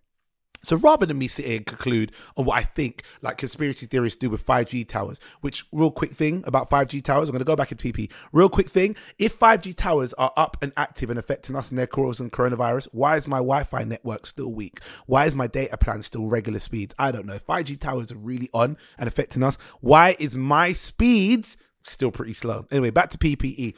So 0.62 0.76
rather 0.76 1.06
than 1.06 1.18
me 1.18 1.28
sit 1.28 1.46
here 1.46 1.56
and 1.56 1.66
conclude 1.66 2.12
on 2.36 2.44
what 2.44 2.58
I 2.58 2.62
think 2.62 3.02
like 3.22 3.38
conspiracy 3.38 3.86
theorists 3.86 4.18
do 4.18 4.30
with 4.30 4.44
5G 4.44 4.86
towers, 4.88 5.20
which 5.40 5.64
real 5.72 5.90
quick 5.90 6.12
thing 6.12 6.44
about 6.46 6.68
5G 6.70 7.02
towers, 7.02 7.28
I'm 7.28 7.32
gonna 7.32 7.44
go 7.44 7.56
back 7.56 7.72
into 7.72 7.92
PP. 7.92 8.10
Real 8.32 8.48
quick 8.48 8.68
thing, 8.68 8.96
if 9.18 9.38
5G 9.38 9.74
towers 9.74 10.12
are 10.14 10.32
up 10.36 10.56
and 10.62 10.72
active 10.76 11.10
and 11.10 11.18
affecting 11.18 11.56
us 11.56 11.70
and 11.70 11.78
they're 11.78 11.86
causing 11.86 12.30
coronavirus, 12.30 12.88
why 12.92 13.16
is 13.16 13.26
my 13.26 13.38
Wi-Fi 13.38 13.84
network 13.84 14.26
still 14.26 14.52
weak? 14.52 14.80
Why 15.06 15.26
is 15.26 15.34
my 15.34 15.46
data 15.46 15.76
plan 15.76 16.02
still 16.02 16.26
regular 16.26 16.58
speeds? 16.58 16.94
I 16.98 17.12
don't 17.12 17.26
know. 17.26 17.34
If 17.34 17.46
5G 17.46 17.80
towers 17.80 18.12
are 18.12 18.18
really 18.18 18.50
on 18.52 18.76
and 18.98 19.08
affecting 19.08 19.42
us, 19.42 19.56
why 19.80 20.16
is 20.18 20.36
my 20.36 20.72
speeds 20.72 21.56
still 21.82 22.10
pretty 22.10 22.34
slow? 22.34 22.66
Anyway, 22.70 22.90
back 22.90 23.10
to 23.10 23.18
PPE. 23.18 23.74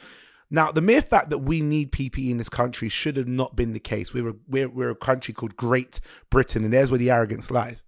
Now, 0.53 0.71
the 0.71 0.83
mere 0.83 1.01
fact 1.01 1.31
that 1.31 1.39
we 1.39 1.61
need 1.61 1.91
PPE 1.91 2.29
in 2.29 2.37
this 2.37 2.47
country 2.47 2.87
should 2.87 3.17
have 3.17 3.27
not 3.27 3.55
been 3.55 3.73
the 3.73 3.79
case. 3.79 4.13
We're 4.13 4.29
a, 4.29 4.35
we're, 4.47 4.69
we're 4.69 4.91
a 4.91 4.95
country 4.95 5.33
called 5.33 5.57
Great 5.57 5.99
Britain, 6.29 6.63
and 6.63 6.71
there's 6.71 6.91
where 6.91 6.99
the 6.99 7.09
arrogance 7.09 7.49
lies. 7.49 7.81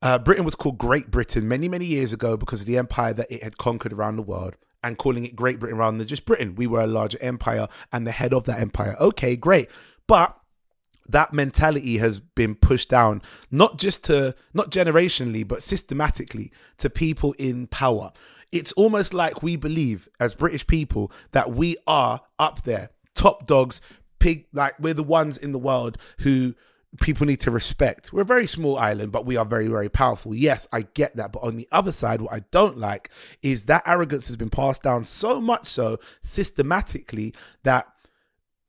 Uh, 0.00 0.18
Britain 0.18 0.46
was 0.46 0.54
called 0.54 0.78
Great 0.78 1.10
Britain 1.10 1.46
many, 1.46 1.68
many 1.68 1.84
years 1.84 2.14
ago 2.14 2.38
because 2.38 2.62
of 2.62 2.66
the 2.66 2.78
empire 2.78 3.12
that 3.12 3.30
it 3.30 3.42
had 3.42 3.58
conquered 3.58 3.92
around 3.92 4.16
the 4.16 4.22
world 4.22 4.54
and 4.82 4.96
calling 4.96 5.26
it 5.26 5.36
Great 5.36 5.60
Britain 5.60 5.76
rather 5.76 5.98
than 5.98 6.06
just 6.06 6.24
Britain. 6.24 6.54
We 6.54 6.66
were 6.66 6.80
a 6.80 6.86
larger 6.86 7.18
empire 7.20 7.68
and 7.92 8.06
the 8.06 8.12
head 8.12 8.32
of 8.32 8.44
that 8.44 8.60
empire. 8.60 8.96
Okay, 8.98 9.36
great. 9.36 9.68
But 10.06 10.34
that 11.06 11.34
mentality 11.34 11.98
has 11.98 12.18
been 12.20 12.54
pushed 12.54 12.88
down 12.88 13.20
not 13.50 13.78
just 13.78 14.04
to 14.04 14.34
not 14.52 14.70
generationally 14.70 15.46
but 15.46 15.62
systematically 15.62 16.52
to 16.76 16.90
people 16.90 17.34
in 17.38 17.66
power 17.66 18.12
it's 18.52 18.72
almost 18.72 19.12
like 19.12 19.42
we 19.42 19.56
believe 19.56 20.08
as 20.20 20.34
british 20.34 20.66
people 20.66 21.12
that 21.32 21.52
we 21.52 21.76
are 21.86 22.20
up 22.38 22.62
there. 22.62 22.90
Top 23.14 23.46
dogs 23.46 23.80
pig 24.18 24.46
like 24.52 24.78
we're 24.78 24.94
the 24.94 25.02
ones 25.02 25.38
in 25.38 25.52
the 25.52 25.58
world 25.58 25.98
who 26.20 26.54
people 27.00 27.26
need 27.26 27.40
to 27.40 27.50
respect. 27.50 28.12
We're 28.12 28.22
a 28.22 28.24
very 28.24 28.46
small 28.46 28.78
island 28.78 29.12
but 29.12 29.26
we 29.26 29.36
are 29.36 29.44
very 29.44 29.68
very 29.68 29.88
powerful. 29.88 30.34
Yes 30.34 30.66
i 30.72 30.82
get 30.82 31.16
that. 31.16 31.32
But 31.32 31.42
on 31.42 31.56
the 31.56 31.68
other 31.72 31.92
side 31.92 32.20
what 32.20 32.32
i 32.32 32.40
don't 32.50 32.78
like 32.78 33.10
is 33.42 33.64
that 33.64 33.82
arrogance 33.86 34.26
has 34.28 34.36
been 34.36 34.50
passed 34.50 34.82
down 34.82 35.04
so 35.04 35.40
much 35.40 35.66
so 35.66 35.98
systematically 36.22 37.34
that 37.64 37.86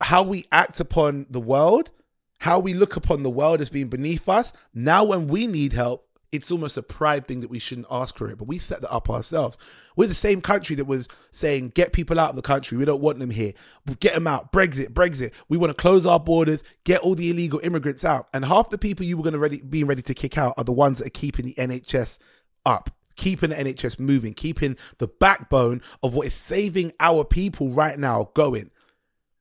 how 0.02 0.24
we 0.24 0.46
act 0.52 0.80
upon 0.80 1.26
the 1.30 1.42
world 1.42 1.92
how 2.40 2.60
we 2.60 2.74
look 2.74 2.96
upon 2.96 3.24
the 3.24 3.30
world 3.30 3.62
as 3.62 3.70
being 3.70 3.90
beneath 3.90 4.28
us. 4.28 4.54
Now, 4.74 5.04
when 5.04 5.28
we 5.28 5.46
need 5.46 5.74
help, 5.74 6.08
it's 6.32 6.52
almost 6.52 6.78
a 6.78 6.84
pride 6.84 7.28
thing 7.28 7.40
that 7.40 7.50
we 7.50 7.60
shouldn't 7.60 7.88
ask 7.90 8.16
for 8.16 8.30
it, 8.30 8.38
but 8.38 8.48
we 8.48 8.58
set 8.60 8.82
that 8.82 8.94
up 8.94 9.10
ourselves. 9.10 9.58
We're 9.96 10.08
the 10.08 10.14
same 10.14 10.42
country 10.42 10.76
that 10.76 10.86
was 10.86 11.08
saying, 11.32 11.70
get 11.70 11.92
people 11.92 12.20
out 12.20 12.30
of 12.30 12.36
the 12.36 12.42
country. 12.42 12.78
We 12.78 12.86
don't 12.86 13.02
want 13.02 13.20
them 13.20 13.32
here. 13.32 13.54
Get 14.00 14.14
them 14.14 14.28
out. 14.28 14.52
Brexit, 14.52 14.90
Brexit. 14.90 15.32
We 15.48 15.58
want 15.58 15.76
to 15.76 15.82
close 15.82 16.06
our 16.06 16.20
borders, 16.20 16.64
get 16.84 17.02
all 17.02 17.16
the 17.16 17.32
illegal 17.32 17.60
immigrants 17.64 18.06
out. 18.06 18.28
And 18.34 18.46
half 18.46 18.70
the 18.70 18.78
people 18.78 19.06
you 19.06 19.18
were 19.18 19.24
going 19.24 19.34
to 19.34 19.40
ready, 19.40 19.62
being 19.62 19.88
ready 19.88 20.04
to 20.04 20.14
kick 20.14 20.38
out 20.38 20.54
are 20.58 20.64
the 20.64 20.72
ones 20.72 21.00
that 21.00 21.08
are 21.08 21.12
keeping 21.12 21.46
the 21.46 21.56
NHS 21.56 22.20
up, 22.66 22.92
keeping 23.16 23.50
the 23.50 23.56
NHS 23.56 24.00
moving, 24.00 24.34
keeping 24.34 24.78
the 25.00 25.08
backbone 25.08 25.82
of 26.04 26.14
what 26.14 26.28
is 26.28 26.34
saving 26.34 26.94
our 27.00 27.24
people 27.24 27.72
right 27.72 27.98
now 27.98 28.30
going. 28.36 28.70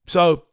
So 0.06 0.44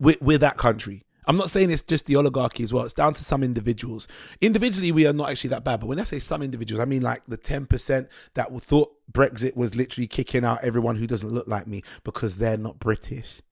we're, 0.00 0.16
we're 0.20 0.38
that 0.38 0.56
country. 0.56 1.05
I'm 1.26 1.36
not 1.36 1.50
saying 1.50 1.70
it's 1.70 1.82
just 1.82 2.06
the 2.06 2.16
oligarchy 2.16 2.62
as 2.62 2.72
well. 2.72 2.84
It's 2.84 2.94
down 2.94 3.14
to 3.14 3.24
some 3.24 3.42
individuals. 3.42 4.06
Individually, 4.40 4.92
we 4.92 5.06
are 5.06 5.12
not 5.12 5.30
actually 5.30 5.50
that 5.50 5.64
bad. 5.64 5.80
But 5.80 5.86
when 5.86 5.98
I 5.98 6.04
say 6.04 6.18
some 6.20 6.42
individuals, 6.42 6.80
I 6.80 6.84
mean 6.84 7.02
like 7.02 7.22
the 7.26 7.38
10% 7.38 8.08
that 8.34 8.62
thought 8.62 8.94
Brexit 9.10 9.56
was 9.56 9.74
literally 9.74 10.06
kicking 10.06 10.44
out 10.44 10.62
everyone 10.62 10.96
who 10.96 11.06
doesn't 11.06 11.32
look 11.32 11.48
like 11.48 11.66
me 11.66 11.82
because 12.04 12.38
they're 12.38 12.56
not 12.56 12.78
British. 12.78 13.42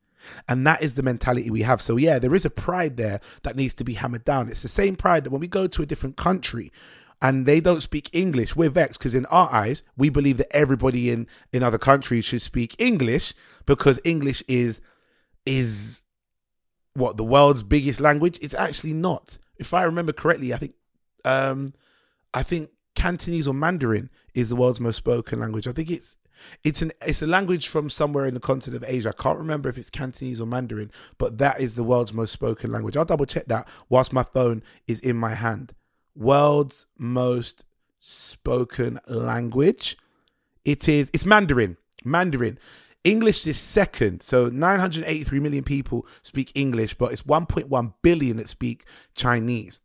And 0.49 0.67
that 0.67 0.83
is 0.83 0.95
the 0.95 1.03
mentality 1.03 1.51
we 1.51 1.63
have. 1.63 1.83
So, 1.83 1.97
yeah, 1.97 2.19
there 2.19 2.35
is 2.35 2.45
a 2.45 2.51
pride 2.51 2.97
there 2.97 3.21
that 3.43 3.57
needs 3.57 3.75
to 3.75 3.85
be 3.85 3.95
hammered 3.95 4.25
down. 4.25 4.49
It's 4.49 4.63
the 4.63 4.69
same 4.69 4.97
pride 4.97 5.25
that 5.25 5.31
when 5.31 5.41
we 5.41 5.49
go 5.49 5.67
to 5.67 5.83
a 5.83 5.87
different 5.87 6.17
country 6.17 6.73
and 7.21 7.45
they 7.45 7.61
don't 7.61 7.83
speak 7.83 8.09
English, 8.13 8.57
we're 8.57 8.71
vexed 8.71 9.01
because 9.01 9.15
in 9.15 9.27
our 9.27 9.53
eyes, 9.53 9.83
we 9.97 10.09
believe 10.09 10.39
that 10.39 10.55
everybody 10.57 11.11
in, 11.11 11.27
in 11.53 11.63
other 11.63 11.79
countries 11.79 12.25
should 12.25 12.43
speak 12.43 12.75
English 12.79 13.35
because 13.67 14.01
English 14.05 14.43
is 14.49 14.81
is 15.47 16.04
what 16.95 17.17
the 17.17 17.25
world's 17.25 17.63
biggest 17.63 18.01
language. 18.01 18.39
It's 18.41 18.55
actually 18.55 18.95
not. 18.95 19.39
If 19.57 19.75
I 19.75 19.83
remember 19.83 20.13
correctly, 20.13 20.55
I 20.55 20.57
think 20.57 20.75
um 21.25 21.75
I 22.33 22.43
think 22.43 22.71
Cantonese 22.95 23.49
or 23.49 23.55
Mandarin 23.55 24.11
is 24.35 24.51
the 24.51 24.57
world's 24.57 24.81
most 24.81 24.97
spoken 24.97 25.41
language. 25.41 25.69
I 25.69 25.73
think 25.73 25.91
it's 25.91 26.17
it's 26.63 26.83
an 26.83 26.93
it's 27.07 27.23
a 27.23 27.27
language 27.27 27.69
from 27.69 27.89
somewhere 27.91 28.27
in 28.27 28.35
the 28.35 28.41
continent 28.41 28.83
of 28.83 28.89
Asia. 28.89 29.11
I 29.11 29.23
can't 29.23 29.39
remember 29.39 29.69
if 29.69 29.79
it's 29.79 29.91
Cantonese 29.91 30.41
or 30.41 30.47
Mandarin, 30.47 30.91
but 31.19 31.39
that 31.39 31.61
is 31.61 31.75
the 31.75 31.85
world's 31.85 32.13
most 32.13 32.33
spoken 32.33 32.73
language. 32.73 32.97
I'll 32.97 33.05
double 33.05 33.27
check 33.27 33.47
that 33.47 33.69
whilst 33.89 34.13
my 34.13 34.23
phone 34.23 34.63
is 34.87 35.01
in 35.01 35.17
my 35.17 35.35
hand. 35.35 35.75
World's 36.15 36.87
most 36.99 37.65
spoken 38.01 39.01
language. 39.07 39.97
It 40.65 40.89
is 40.89 41.11
it's 41.13 41.27
Mandarin. 41.27 41.77
Mandarin. 42.05 42.59
English 43.05 43.47
is 43.47 43.59
second. 43.59 44.23
So 44.23 44.49
983 44.49 45.39
million 45.41 45.63
people 45.63 46.07
speak 46.23 46.51
English, 46.55 46.95
but 46.95 47.13
it's 47.13 47.23
1.1 47.23 47.95
billion 48.03 48.39
that 48.39 48.49
speak 48.49 48.85
Chinese. 49.15 49.81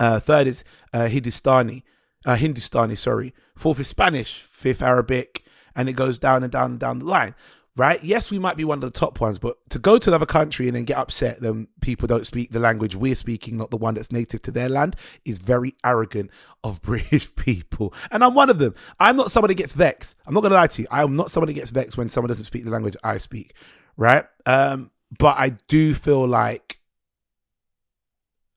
Uh, 0.00 0.18
third 0.18 0.48
is 0.48 0.64
uh, 0.92 1.06
Hindustani, 1.06 1.84
uh, 2.26 2.34
Hindustani, 2.34 2.96
sorry. 2.96 3.32
Fourth 3.56 3.78
is 3.78 3.88
Spanish. 3.88 4.40
Fifth, 4.40 4.82
Arabic, 4.82 5.44
and 5.76 5.88
it 5.88 5.92
goes 5.92 6.18
down 6.18 6.42
and 6.42 6.50
down 6.50 6.72
and 6.72 6.80
down 6.80 6.98
the 6.98 7.04
line. 7.04 7.34
Right? 7.76 8.02
Yes, 8.04 8.30
we 8.30 8.38
might 8.38 8.56
be 8.56 8.64
one 8.64 8.78
of 8.78 8.82
the 8.92 8.98
top 8.98 9.20
ones, 9.20 9.40
but 9.40 9.58
to 9.70 9.80
go 9.80 9.98
to 9.98 10.10
another 10.10 10.26
country 10.26 10.68
and 10.68 10.76
then 10.76 10.84
get 10.84 10.96
upset 10.96 11.40
that 11.40 11.66
people 11.80 12.06
don't 12.06 12.24
speak 12.24 12.52
the 12.52 12.60
language 12.60 12.94
we're 12.94 13.16
speaking, 13.16 13.56
not 13.56 13.72
the 13.72 13.76
one 13.76 13.94
that's 13.94 14.12
native 14.12 14.42
to 14.42 14.52
their 14.52 14.68
land, 14.68 14.94
is 15.24 15.38
very 15.38 15.74
arrogant 15.82 16.30
of 16.62 16.80
British 16.82 17.34
people. 17.34 17.92
And 18.12 18.22
I'm 18.22 18.34
one 18.34 18.48
of 18.48 18.60
them. 18.60 18.76
I'm 19.00 19.16
not 19.16 19.32
somebody 19.32 19.54
that 19.54 19.58
gets 19.58 19.72
vexed. 19.72 20.16
I'm 20.24 20.34
not 20.34 20.42
gonna 20.42 20.54
lie 20.54 20.68
to 20.68 20.82
you. 20.82 20.88
I'm 20.90 21.16
not 21.16 21.32
somebody 21.32 21.52
that 21.52 21.60
gets 21.60 21.72
vexed 21.72 21.98
when 21.98 22.08
someone 22.08 22.28
doesn't 22.28 22.44
speak 22.44 22.64
the 22.64 22.70
language 22.70 22.96
I 23.02 23.18
speak. 23.18 23.54
Right? 23.96 24.24
Um, 24.46 24.92
but 25.18 25.36
I 25.38 25.50
do 25.68 25.94
feel 25.94 26.26
like 26.28 26.78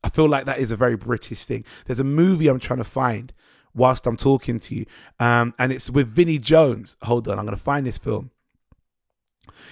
I 0.03 0.09
feel 0.09 0.29
like 0.29 0.45
that 0.45 0.59
is 0.59 0.71
a 0.71 0.77
very 0.77 0.95
British 0.95 1.45
thing. 1.45 1.65
There's 1.85 1.99
a 1.99 2.05
movie 2.05 2.47
I'm 2.47 2.59
trying 2.59 2.77
to 2.77 2.85
find 2.85 3.33
whilst 3.73 4.07
I'm 4.07 4.17
talking 4.17 4.59
to 4.59 4.75
you, 4.75 4.85
um, 5.19 5.53
and 5.59 5.71
it's 5.71 5.89
with 5.89 6.07
Vinnie 6.07 6.37
Jones. 6.37 6.97
Hold 7.03 7.27
on, 7.27 7.37
I'm 7.37 7.45
going 7.45 7.57
to 7.57 7.63
find 7.63 7.85
this 7.85 7.97
film. 7.97 8.31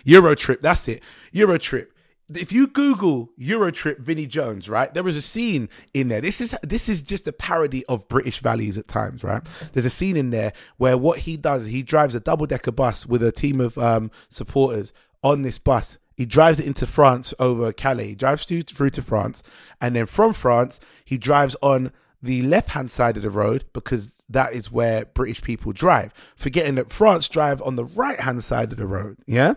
Eurotrip, 0.06 0.62
that's 0.62 0.88
it. 0.88 1.04
Eurotrip. 1.34 1.88
If 2.34 2.52
you 2.52 2.66
Google 2.66 3.30
Eurotrip 3.40 4.00
Vinnie 4.00 4.26
Jones, 4.26 4.68
right, 4.68 4.92
there 4.92 5.08
is 5.08 5.16
a 5.16 5.22
scene 5.22 5.70
in 5.94 6.08
there. 6.08 6.22
This 6.22 6.42
is 6.42 6.56
this 6.64 6.90
is 6.90 7.04
just 7.04 7.28
a 7.28 7.32
parody 7.32 7.86
of 7.86 8.08
British 8.08 8.40
values 8.40 8.80
at 8.80 8.88
times, 8.88 9.24
right? 9.24 9.44
There's 9.74 9.86
a 9.86 9.92
scene 9.92 10.18
in 10.18 10.32
there 10.32 10.52
where 10.78 10.98
what 10.98 11.20
he 11.20 11.38
does, 11.38 11.68
he 11.68 11.84
drives 11.84 12.16
a 12.16 12.20
double 12.20 12.48
decker 12.48 12.72
bus 12.72 13.06
with 13.06 13.22
a 13.22 13.32
team 13.32 13.62
of 13.62 13.78
um, 13.78 14.10
supporters 14.28 14.92
on 15.24 15.44
this 15.44 15.60
bus. 15.60 16.00
He 16.16 16.26
drives 16.26 16.60
it 16.60 16.66
into 16.66 16.88
France 16.88 17.34
over 17.40 17.72
Calais. 17.72 18.08
He 18.08 18.16
drives 18.16 18.46
through, 18.46 18.64
through 18.64 18.92
to 18.92 19.02
France, 19.04 19.44
and 19.80 19.96
then 19.96 20.08
from 20.08 20.34
France, 20.34 20.80
he 21.04 21.20
drives 21.20 21.56
on 21.62 21.92
the 22.24 22.42
left 22.42 22.72
hand 22.72 22.90
side 22.90 23.18
of 23.18 23.24
the 23.24 23.30
road 23.30 23.66
because 23.72 24.15
that 24.30 24.54
is 24.54 24.72
where 24.72 25.06
British 25.06 25.42
people 25.42 25.72
drive, 25.72 26.14
forgetting 26.36 26.76
that 26.76 26.92
France 26.92 27.30
drive 27.30 27.62
on 27.62 27.76
the 27.76 27.86
right 27.86 28.20
hand 28.20 28.44
side 28.44 28.72
of 28.72 28.78
the 28.78 28.88
road. 28.88 29.18
Yeah. 29.28 29.56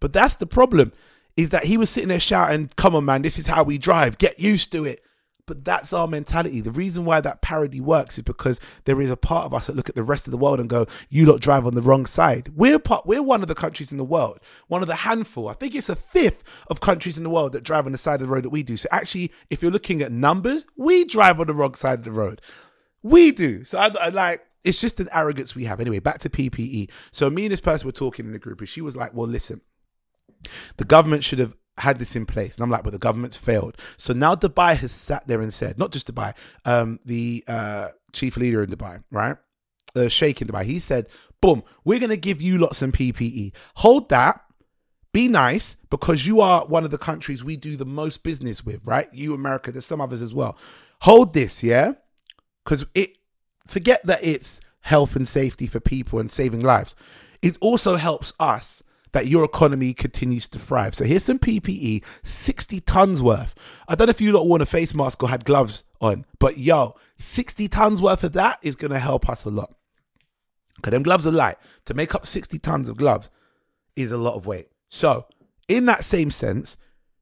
But 0.00 0.12
that's 0.12 0.36
the 0.36 0.46
problem 0.46 0.92
is 1.36 1.50
that 1.50 1.64
he 1.64 1.76
was 1.76 1.90
sitting 1.90 2.08
there 2.08 2.20
shouting, 2.20 2.70
Come 2.76 2.94
on, 2.94 3.04
man, 3.04 3.22
this 3.22 3.38
is 3.38 3.46
how 3.46 3.62
we 3.62 3.78
drive. 3.78 4.18
Get 4.18 4.38
used 4.38 4.72
to 4.72 4.84
it. 4.84 5.02
But 5.46 5.64
that's 5.64 5.92
our 5.92 6.08
mentality. 6.08 6.60
The 6.60 6.72
reason 6.72 7.04
why 7.04 7.20
that 7.20 7.40
parody 7.40 7.80
works 7.80 8.18
is 8.18 8.24
because 8.24 8.58
there 8.84 9.00
is 9.00 9.12
a 9.12 9.16
part 9.16 9.46
of 9.46 9.54
us 9.54 9.68
that 9.68 9.76
look 9.76 9.88
at 9.88 9.94
the 9.94 10.02
rest 10.02 10.26
of 10.26 10.32
the 10.32 10.38
world 10.38 10.58
and 10.58 10.68
go, 10.68 10.86
"You 11.08 11.24
lot 11.24 11.40
drive 11.40 11.68
on 11.68 11.76
the 11.76 11.82
wrong 11.82 12.04
side." 12.04 12.50
We're 12.56 12.80
part. 12.80 13.06
We're 13.06 13.22
one 13.22 13.42
of 13.42 13.48
the 13.48 13.54
countries 13.54 13.92
in 13.92 13.98
the 13.98 14.04
world, 14.04 14.40
one 14.66 14.82
of 14.82 14.88
the 14.88 14.96
handful. 14.96 15.48
I 15.48 15.52
think 15.52 15.76
it's 15.76 15.88
a 15.88 15.94
fifth 15.94 16.42
of 16.68 16.80
countries 16.80 17.16
in 17.16 17.22
the 17.22 17.30
world 17.30 17.52
that 17.52 17.62
drive 17.62 17.86
on 17.86 17.92
the 17.92 17.98
side 17.98 18.20
of 18.20 18.26
the 18.26 18.34
road 18.34 18.42
that 18.42 18.50
we 18.50 18.64
do. 18.64 18.76
So 18.76 18.88
actually, 18.90 19.30
if 19.48 19.62
you're 19.62 19.70
looking 19.70 20.02
at 20.02 20.10
numbers, 20.10 20.66
we 20.76 21.04
drive 21.04 21.38
on 21.38 21.46
the 21.46 21.54
wrong 21.54 21.74
side 21.74 22.00
of 22.00 22.04
the 22.04 22.10
road. 22.10 22.40
We 23.06 23.32
do. 23.32 23.64
So 23.64 23.78
I, 23.78 23.90
I 24.00 24.08
like. 24.08 24.42
It's 24.64 24.80
just 24.80 24.98
an 24.98 25.08
arrogance 25.12 25.54
we 25.54 25.64
have. 25.64 25.80
Anyway, 25.80 26.00
back 26.00 26.18
to 26.20 26.28
PPE. 26.28 26.90
So 27.12 27.30
me 27.30 27.44
and 27.44 27.52
this 27.52 27.60
person 27.60 27.86
were 27.86 27.92
talking 27.92 28.26
in 28.26 28.32
the 28.32 28.38
group, 28.40 28.58
and 28.58 28.68
she 28.68 28.80
was 28.80 28.96
like, 28.96 29.14
"Well, 29.14 29.28
listen." 29.28 29.60
the 30.76 30.84
government 30.84 31.24
should 31.24 31.38
have 31.38 31.54
had 31.78 31.98
this 31.98 32.16
in 32.16 32.26
place. 32.26 32.56
And 32.56 32.64
I'm 32.64 32.70
like, 32.70 32.82
but 32.82 32.92
the 32.92 32.98
government's 32.98 33.36
failed. 33.36 33.76
So 33.96 34.12
now 34.12 34.34
Dubai 34.34 34.76
has 34.76 34.92
sat 34.92 35.26
there 35.26 35.40
and 35.40 35.52
said, 35.52 35.78
not 35.78 35.92
just 35.92 36.12
Dubai, 36.12 36.34
um, 36.64 36.98
the 37.04 37.44
uh, 37.46 37.88
chief 38.12 38.36
leader 38.36 38.62
in 38.62 38.70
Dubai, 38.70 39.02
right? 39.10 39.36
The 39.94 40.08
sheikh 40.08 40.40
in 40.40 40.48
Dubai, 40.48 40.64
he 40.64 40.78
said, 40.78 41.06
boom, 41.40 41.62
we're 41.84 41.98
going 41.98 42.10
to 42.10 42.16
give 42.16 42.40
you 42.40 42.58
lots 42.58 42.82
of 42.82 42.92
PPE. 42.92 43.54
Hold 43.76 44.08
that. 44.08 44.40
Be 45.12 45.28
nice 45.28 45.76
because 45.88 46.26
you 46.26 46.40
are 46.40 46.66
one 46.66 46.84
of 46.84 46.90
the 46.90 46.98
countries 46.98 47.42
we 47.42 47.56
do 47.56 47.76
the 47.76 47.86
most 47.86 48.22
business 48.22 48.64
with, 48.64 48.86
right? 48.86 49.08
You, 49.14 49.32
America, 49.32 49.72
there's 49.72 49.86
some 49.86 50.00
others 50.00 50.20
as 50.20 50.34
well. 50.34 50.58
Hold 51.02 51.32
this, 51.32 51.62
yeah? 51.62 51.92
Because 52.66 52.84
it, 52.94 53.16
forget 53.66 54.04
that 54.04 54.24
it's 54.24 54.60
health 54.80 55.14
and 55.14 55.26
safety 55.26 55.68
for 55.68 55.78
people 55.78 56.18
and 56.18 56.30
saving 56.30 56.60
lives. 56.60 56.96
It 57.40 57.56
also 57.60 57.94
helps 57.94 58.32
us 58.40 58.82
that 59.12 59.28
your 59.28 59.44
economy 59.44 59.94
continues 59.94 60.48
to 60.48 60.58
thrive. 60.58 60.92
So 60.94 61.04
here's 61.04 61.24
some 61.24 61.38
PPE, 61.38 62.04
60 62.24 62.80
tons 62.80 63.22
worth. 63.22 63.54
I 63.86 63.94
don't 63.94 64.08
know 64.08 64.10
if 64.10 64.20
you 64.20 64.32
lot 64.32 64.48
worn 64.48 64.60
a 64.60 64.66
face 64.66 64.94
mask 64.94 65.22
or 65.22 65.28
had 65.28 65.44
gloves 65.44 65.84
on, 66.00 66.26
but 66.40 66.58
yo, 66.58 66.96
60 67.18 67.68
tons 67.68 68.02
worth 68.02 68.24
of 68.24 68.32
that 68.32 68.58
is 68.62 68.74
to 68.90 68.98
help 68.98 69.28
us 69.28 69.44
a 69.44 69.50
lot. 69.50 69.74
Because 70.74 70.90
them 70.90 71.04
gloves 71.04 71.26
are 71.26 71.32
light. 71.32 71.56
To 71.84 71.94
make 71.94 72.16
up 72.16 72.26
60 72.26 72.58
tons 72.58 72.88
of 72.88 72.96
gloves 72.96 73.30
is 73.94 74.10
a 74.10 74.18
lot 74.18 74.34
of 74.34 74.44
weight. 74.44 74.68
So, 74.88 75.26
in 75.68 75.86
that 75.86 76.04
same 76.04 76.32
sense, 76.32 76.76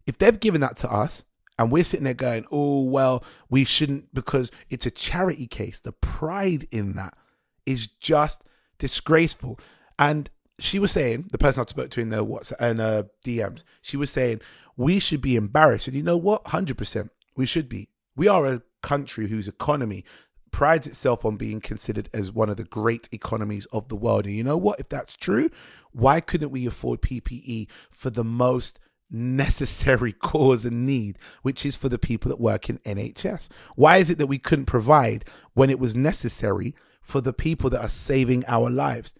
if 0.06 0.16
they've 0.16 0.40
given 0.40 0.62
that 0.62 0.78
to 0.78 0.90
us 0.90 1.24
and 1.58 1.70
we're 1.70 1.84
sitting 1.84 2.04
there 2.04 2.14
going, 2.14 2.44
oh, 2.50 2.82
well, 2.82 3.24
we 3.48 3.64
shouldn't 3.64 4.12
because 4.12 4.50
it's 4.70 4.86
a 4.86 4.90
charity 4.90 5.46
case, 5.46 5.80
the 5.80 5.92
pride 5.92 6.66
in 6.70 6.92
that 6.92 7.16
is 7.64 7.86
just 7.86 8.42
disgraceful. 8.78 9.58
And 9.98 10.30
she 10.58 10.78
was 10.78 10.92
saying, 10.92 11.28
the 11.30 11.38
person 11.38 11.62
I 11.62 11.66
spoke 11.66 11.90
to 11.90 12.00
in 12.00 12.10
the 12.10 12.24
WhatsApp 12.24 12.54
and 12.60 12.80
uh, 12.80 13.02
DMs, 13.24 13.62
she 13.82 13.96
was 13.96 14.10
saying, 14.10 14.40
we 14.76 14.98
should 14.98 15.20
be 15.20 15.36
embarrassed. 15.36 15.86
And 15.86 15.96
you 15.96 16.02
know 16.02 16.16
what? 16.16 16.44
100%. 16.44 17.10
We 17.36 17.46
should 17.46 17.68
be. 17.68 17.88
We 18.16 18.28
are 18.28 18.46
a 18.46 18.62
country 18.82 19.28
whose 19.28 19.48
economy 19.48 20.04
prides 20.50 20.86
itself 20.86 21.24
on 21.24 21.36
being 21.36 21.60
considered 21.60 22.08
as 22.14 22.30
one 22.30 22.48
of 22.48 22.56
the 22.56 22.64
great 22.64 23.08
economies 23.10 23.66
of 23.66 23.88
the 23.88 23.96
world. 23.96 24.26
And 24.26 24.34
you 24.34 24.44
know 24.44 24.56
what? 24.56 24.78
If 24.78 24.88
that's 24.88 25.16
true, 25.16 25.50
why 25.92 26.20
couldn't 26.20 26.50
we 26.50 26.66
afford 26.66 27.02
PPE 27.02 27.68
for 27.90 28.10
the 28.10 28.22
most 28.24 28.78
necessary 29.10 30.12
cause 30.30 30.64
and 30.64 30.86
need, 30.86 31.18
which 31.42 31.64
is 31.64 31.76
for 31.76 31.88
the 31.88 31.98
people 31.98 32.28
that 32.28 32.40
work 32.40 32.68
in 32.68 32.78
NHS? 32.78 33.48
Why 33.76 33.98
is 33.98 34.10
it 34.10 34.18
that 34.18 34.26
we 34.26 34.38
couldn't 34.38 34.66
provide 34.66 35.24
when 35.54 35.70
it 35.70 35.78
was 35.78 35.96
necessary 35.96 36.74
for 37.02 37.20
the 37.20 37.32
people 37.32 37.70
that 37.70 37.80
are 37.80 37.88
saving 37.88 38.44
our 38.46 38.70
lives? 38.70 39.14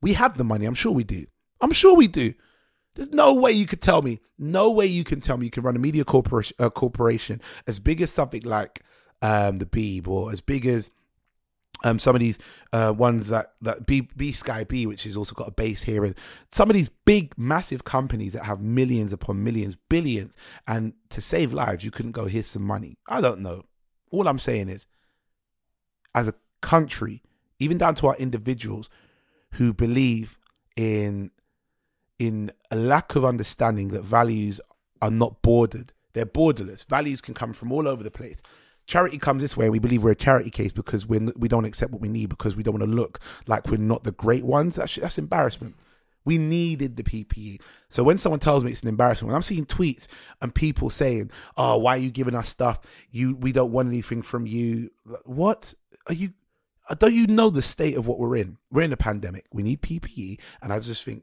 We 0.00 0.14
have 0.14 0.36
the 0.36 0.44
money. 0.44 0.66
I'm 0.66 0.74
sure 0.74 0.92
we 0.92 1.04
do. 1.04 1.26
I'm 1.60 1.72
sure 1.72 1.96
we 1.96 2.08
do. 2.08 2.34
There's 2.94 3.10
no 3.10 3.34
way 3.34 3.52
you 3.52 3.66
could 3.66 3.82
tell 3.82 4.02
me. 4.02 4.20
No 4.38 4.70
way 4.70 4.86
you 4.86 5.04
can 5.04 5.20
tell 5.20 5.36
me 5.36 5.46
you 5.46 5.50
can 5.50 5.62
run 5.62 5.76
a 5.76 5.78
media 5.78 6.04
corporation, 6.04 6.56
corporation 6.70 7.40
as 7.66 7.78
big 7.78 8.00
as 8.00 8.10
something 8.10 8.42
like 8.42 8.82
um, 9.22 9.58
the 9.58 9.66
Beeb 9.66 10.08
or 10.08 10.32
as 10.32 10.40
big 10.40 10.66
as 10.66 10.90
um, 11.84 11.98
some 11.98 12.16
of 12.16 12.20
these 12.20 12.38
uh, 12.72 12.92
ones 12.96 13.28
that 13.28 13.52
that 13.62 13.86
B, 13.86 14.08
B 14.16 14.32
Sky 14.32 14.64
B, 14.64 14.86
which 14.86 15.04
has 15.04 15.16
also 15.16 15.34
got 15.34 15.48
a 15.48 15.52
base 15.52 15.82
here, 15.82 16.04
and 16.04 16.14
some 16.52 16.70
of 16.70 16.74
these 16.74 16.90
big, 17.04 17.36
massive 17.36 17.84
companies 17.84 18.32
that 18.32 18.44
have 18.44 18.60
millions 18.60 19.12
upon 19.12 19.42
millions, 19.44 19.76
billions, 19.88 20.36
and 20.66 20.94
to 21.10 21.20
save 21.20 21.52
lives, 21.52 21.84
you 21.84 21.90
couldn't 21.90 22.12
go 22.12 22.26
here's 22.26 22.46
some 22.46 22.62
money. 22.62 22.96
I 23.08 23.20
don't 23.20 23.40
know. 23.40 23.64
All 24.10 24.28
I'm 24.28 24.38
saying 24.38 24.68
is, 24.68 24.86
as 26.14 26.28
a 26.28 26.34
country, 26.60 27.22
even 27.58 27.78
down 27.78 27.94
to 27.96 28.08
our 28.08 28.16
individuals 28.16 28.88
who 29.52 29.72
believe 29.72 30.38
in 30.76 31.30
in 32.18 32.50
a 32.70 32.76
lack 32.76 33.14
of 33.14 33.24
understanding 33.24 33.88
that 33.88 34.02
values 34.02 34.60
are 35.02 35.10
not 35.10 35.42
bordered. 35.42 35.92
They're 36.14 36.24
borderless. 36.24 36.86
Values 36.88 37.20
can 37.20 37.34
come 37.34 37.52
from 37.52 37.70
all 37.70 37.86
over 37.86 38.02
the 38.02 38.10
place. 38.10 38.40
Charity 38.86 39.18
comes 39.18 39.42
this 39.42 39.56
way. 39.56 39.66
And 39.66 39.72
we 39.72 39.78
believe 39.78 40.04
we're 40.04 40.12
a 40.12 40.16
charity 40.16 40.50
case 40.50 40.72
because 40.72 41.06
we're, 41.06 41.32
we 41.36 41.48
don't 41.48 41.64
accept 41.64 41.92
what 41.92 42.00
we 42.00 42.08
need 42.08 42.28
because 42.28 42.56
we 42.56 42.62
don't 42.62 42.78
want 42.78 42.90
to 42.90 42.96
look 42.96 43.20
like 43.46 43.68
we're 43.68 43.78
not 43.78 44.04
the 44.04 44.12
great 44.12 44.44
ones. 44.44 44.76
That's, 44.76 44.96
that's 44.96 45.18
embarrassment. 45.18 45.74
We 46.24 46.38
needed 46.38 46.96
the 46.96 47.04
PPE. 47.04 47.60
So 47.88 48.02
when 48.02 48.18
someone 48.18 48.40
tells 48.40 48.64
me 48.64 48.72
it's 48.72 48.82
an 48.82 48.88
embarrassment, 48.88 49.28
when 49.28 49.36
I'm 49.36 49.42
seeing 49.42 49.64
tweets 49.64 50.08
and 50.42 50.52
people 50.52 50.90
saying, 50.90 51.30
"Oh, 51.56 51.78
why 51.78 51.94
are 51.94 52.00
you 52.00 52.10
giving 52.10 52.34
us 52.34 52.48
stuff? 52.48 52.80
You, 53.12 53.36
we 53.36 53.52
don't 53.52 53.70
want 53.70 53.88
anything 53.88 54.22
from 54.22 54.44
you." 54.44 54.90
What 55.24 55.72
are 56.08 56.14
you? 56.14 56.32
Uh, 56.88 56.96
don't 56.96 57.14
you 57.14 57.28
know 57.28 57.48
the 57.48 57.62
state 57.62 57.96
of 57.96 58.08
what 58.08 58.18
we're 58.18 58.34
in? 58.34 58.58
We're 58.72 58.82
in 58.82 58.92
a 58.92 58.96
pandemic. 58.96 59.46
We 59.52 59.62
need 59.62 59.82
PPE, 59.82 60.40
and 60.62 60.72
I 60.72 60.80
just 60.80 61.04
think 61.04 61.22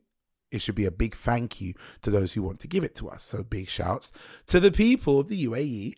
it 0.53 0.61
should 0.61 0.75
be 0.75 0.85
a 0.85 0.91
big 0.91 1.15
thank 1.15 1.59
you 1.59 1.73
to 2.03 2.09
those 2.09 2.33
who 2.33 2.43
want 2.43 2.59
to 2.59 2.67
give 2.67 2.83
it 2.83 2.95
to 2.95 3.09
us. 3.09 3.23
So 3.23 3.43
big 3.43 3.67
shouts 3.67 4.13
to 4.47 4.59
the 4.59 4.71
people 4.71 5.19
of 5.19 5.27
the 5.27 5.45
UAE 5.45 5.95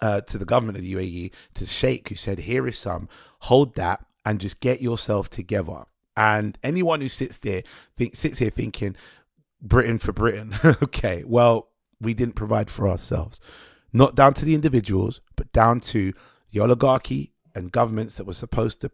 uh, 0.00 0.20
to 0.22 0.38
the 0.38 0.44
government 0.44 0.78
of 0.78 0.82
the 0.82 0.94
UAE, 0.94 1.32
to 1.54 1.64
the 1.64 1.70
Sheikh, 1.70 2.08
who 2.08 2.14
said, 2.14 2.40
Here 2.40 2.66
is 2.66 2.78
some, 2.78 3.08
hold 3.40 3.74
that 3.74 4.04
and 4.24 4.40
just 4.40 4.60
get 4.60 4.80
yourself 4.80 5.28
together. 5.28 5.84
And 6.16 6.58
anyone 6.62 7.00
who 7.00 7.08
sits 7.08 7.38
there, 7.38 7.62
think, 7.96 8.16
sits 8.16 8.38
here 8.38 8.50
thinking, 8.50 8.96
Britain 9.60 9.98
for 9.98 10.12
Britain. 10.12 10.54
okay, 10.82 11.24
well, 11.26 11.68
we 12.00 12.14
didn't 12.14 12.34
provide 12.34 12.70
for 12.70 12.88
ourselves. 12.88 13.40
Not 13.92 14.14
down 14.14 14.34
to 14.34 14.44
the 14.44 14.54
individuals, 14.54 15.20
but 15.36 15.52
down 15.52 15.80
to 15.80 16.12
the 16.52 16.60
oligarchy 16.60 17.32
and 17.54 17.72
governments 17.72 18.16
that 18.16 18.26
were 18.26 18.34
supposed 18.34 18.80
to 18.82 18.90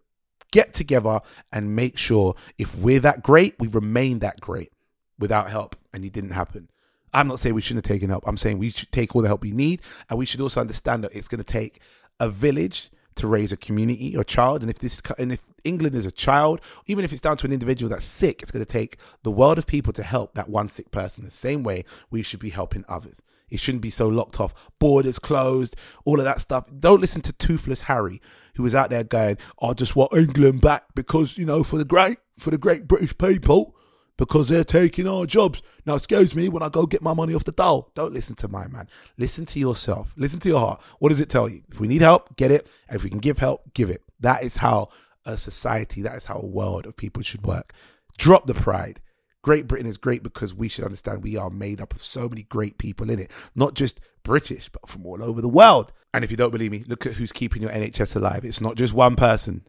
get 0.52 0.74
together 0.74 1.20
and 1.52 1.76
make 1.76 1.96
sure 1.96 2.34
if 2.58 2.76
we're 2.76 3.00
that 3.00 3.22
great, 3.22 3.54
we 3.58 3.68
remain 3.68 4.18
that 4.20 4.40
great 4.40 4.72
without 5.18 5.50
help. 5.50 5.76
And 5.92 6.04
it 6.04 6.12
didn't 6.12 6.30
happen. 6.30 6.70
I'm 7.12 7.28
not 7.28 7.40
saying 7.40 7.54
we 7.54 7.60
shouldn't 7.60 7.86
have 7.86 7.94
taken 7.94 8.10
help. 8.10 8.24
I'm 8.26 8.36
saying 8.36 8.58
we 8.58 8.70
should 8.70 8.92
take 8.92 9.14
all 9.14 9.22
the 9.22 9.28
help 9.28 9.42
we 9.42 9.52
need, 9.52 9.82
and 10.08 10.18
we 10.18 10.26
should 10.26 10.40
also 10.40 10.60
understand 10.60 11.04
that 11.04 11.14
it's 11.14 11.28
going 11.28 11.42
to 11.42 11.44
take 11.44 11.80
a 12.18 12.28
village 12.28 12.90
to 13.16 13.26
raise 13.26 13.52
a 13.52 13.56
community 13.56 14.16
or 14.16 14.24
child. 14.24 14.62
And 14.62 14.70
if 14.70 14.78
this 14.78 15.02
and 15.18 15.32
if 15.32 15.42
England 15.64 15.94
is 15.94 16.06
a 16.06 16.10
child, 16.10 16.60
even 16.86 17.04
if 17.04 17.12
it's 17.12 17.20
down 17.20 17.36
to 17.38 17.46
an 17.46 17.52
individual 17.52 17.90
that's 17.90 18.04
sick, 18.04 18.42
it's 18.42 18.50
going 18.50 18.64
to 18.64 18.72
take 18.72 18.96
the 19.22 19.30
world 19.30 19.58
of 19.58 19.66
people 19.66 19.92
to 19.94 20.02
help 20.02 20.34
that 20.34 20.48
one 20.48 20.68
sick 20.68 20.90
person. 20.90 21.24
The 21.24 21.30
same 21.30 21.62
way 21.62 21.84
we 22.10 22.22
should 22.22 22.40
be 22.40 22.50
helping 22.50 22.84
others. 22.88 23.22
It 23.50 23.58
shouldn't 23.58 23.82
be 23.82 23.90
so 23.90 24.08
locked 24.08 24.38
off. 24.38 24.54
Borders 24.78 25.18
closed, 25.18 25.74
all 26.04 26.20
of 26.20 26.24
that 26.24 26.40
stuff. 26.40 26.66
Don't 26.78 27.00
listen 27.00 27.20
to 27.22 27.32
Toothless 27.32 27.82
Harry, 27.82 28.22
who 28.54 28.62
was 28.62 28.74
out 28.74 28.90
there 28.90 29.04
going, 29.04 29.38
"I 29.60 29.72
just 29.72 29.96
want 29.96 30.12
England 30.14 30.60
back 30.60 30.84
because 30.94 31.36
you 31.36 31.44
know 31.44 31.64
for 31.64 31.76
the 31.76 31.84
great 31.84 32.18
for 32.38 32.50
the 32.50 32.58
great 32.58 32.86
British 32.86 33.18
people." 33.18 33.74
Because 34.20 34.50
they're 34.50 34.64
taking 34.64 35.08
our 35.08 35.24
jobs. 35.24 35.62
Now, 35.86 35.94
excuse 35.94 36.34
me, 36.36 36.50
when 36.50 36.62
I 36.62 36.68
go 36.68 36.84
get 36.84 37.00
my 37.00 37.14
money 37.14 37.32
off 37.32 37.44
the 37.44 37.52
dole, 37.52 37.90
don't 37.94 38.12
listen 38.12 38.36
to 38.36 38.48
my 38.48 38.68
man. 38.68 38.86
Listen 39.16 39.46
to 39.46 39.58
yourself. 39.58 40.12
Listen 40.14 40.38
to 40.40 40.48
your 40.50 40.60
heart. 40.60 40.82
What 40.98 41.08
does 41.08 41.22
it 41.22 41.30
tell 41.30 41.48
you? 41.48 41.62
If 41.72 41.80
we 41.80 41.88
need 41.88 42.02
help, 42.02 42.36
get 42.36 42.50
it. 42.50 42.68
And 42.86 42.96
if 42.96 43.02
we 43.02 43.08
can 43.08 43.20
give 43.20 43.38
help, 43.38 43.72
give 43.72 43.88
it. 43.88 44.02
That 44.20 44.42
is 44.42 44.58
how 44.58 44.90
a 45.24 45.38
society, 45.38 46.02
that 46.02 46.16
is 46.16 46.26
how 46.26 46.36
a 46.36 46.44
world 46.44 46.84
of 46.84 46.98
people 46.98 47.22
should 47.22 47.46
work. 47.46 47.72
Drop 48.18 48.46
the 48.46 48.52
pride. 48.52 49.00
Great 49.40 49.66
Britain 49.66 49.86
is 49.86 49.96
great 49.96 50.22
because 50.22 50.52
we 50.52 50.68
should 50.68 50.84
understand 50.84 51.22
we 51.22 51.38
are 51.38 51.48
made 51.48 51.80
up 51.80 51.94
of 51.94 52.04
so 52.04 52.28
many 52.28 52.42
great 52.42 52.76
people 52.76 53.08
in 53.10 53.18
it, 53.18 53.30
not 53.54 53.72
just 53.72 54.02
British, 54.22 54.68
but 54.68 54.86
from 54.86 55.06
all 55.06 55.22
over 55.22 55.40
the 55.40 55.48
world. 55.48 55.94
And 56.12 56.24
if 56.24 56.30
you 56.30 56.36
don't 56.36 56.50
believe 56.50 56.72
me, 56.72 56.84
look 56.86 57.06
at 57.06 57.14
who's 57.14 57.32
keeping 57.32 57.62
your 57.62 57.70
NHS 57.70 58.16
alive. 58.16 58.44
It's 58.44 58.60
not 58.60 58.76
just 58.76 58.92
one 58.92 59.16
person. 59.16 59.64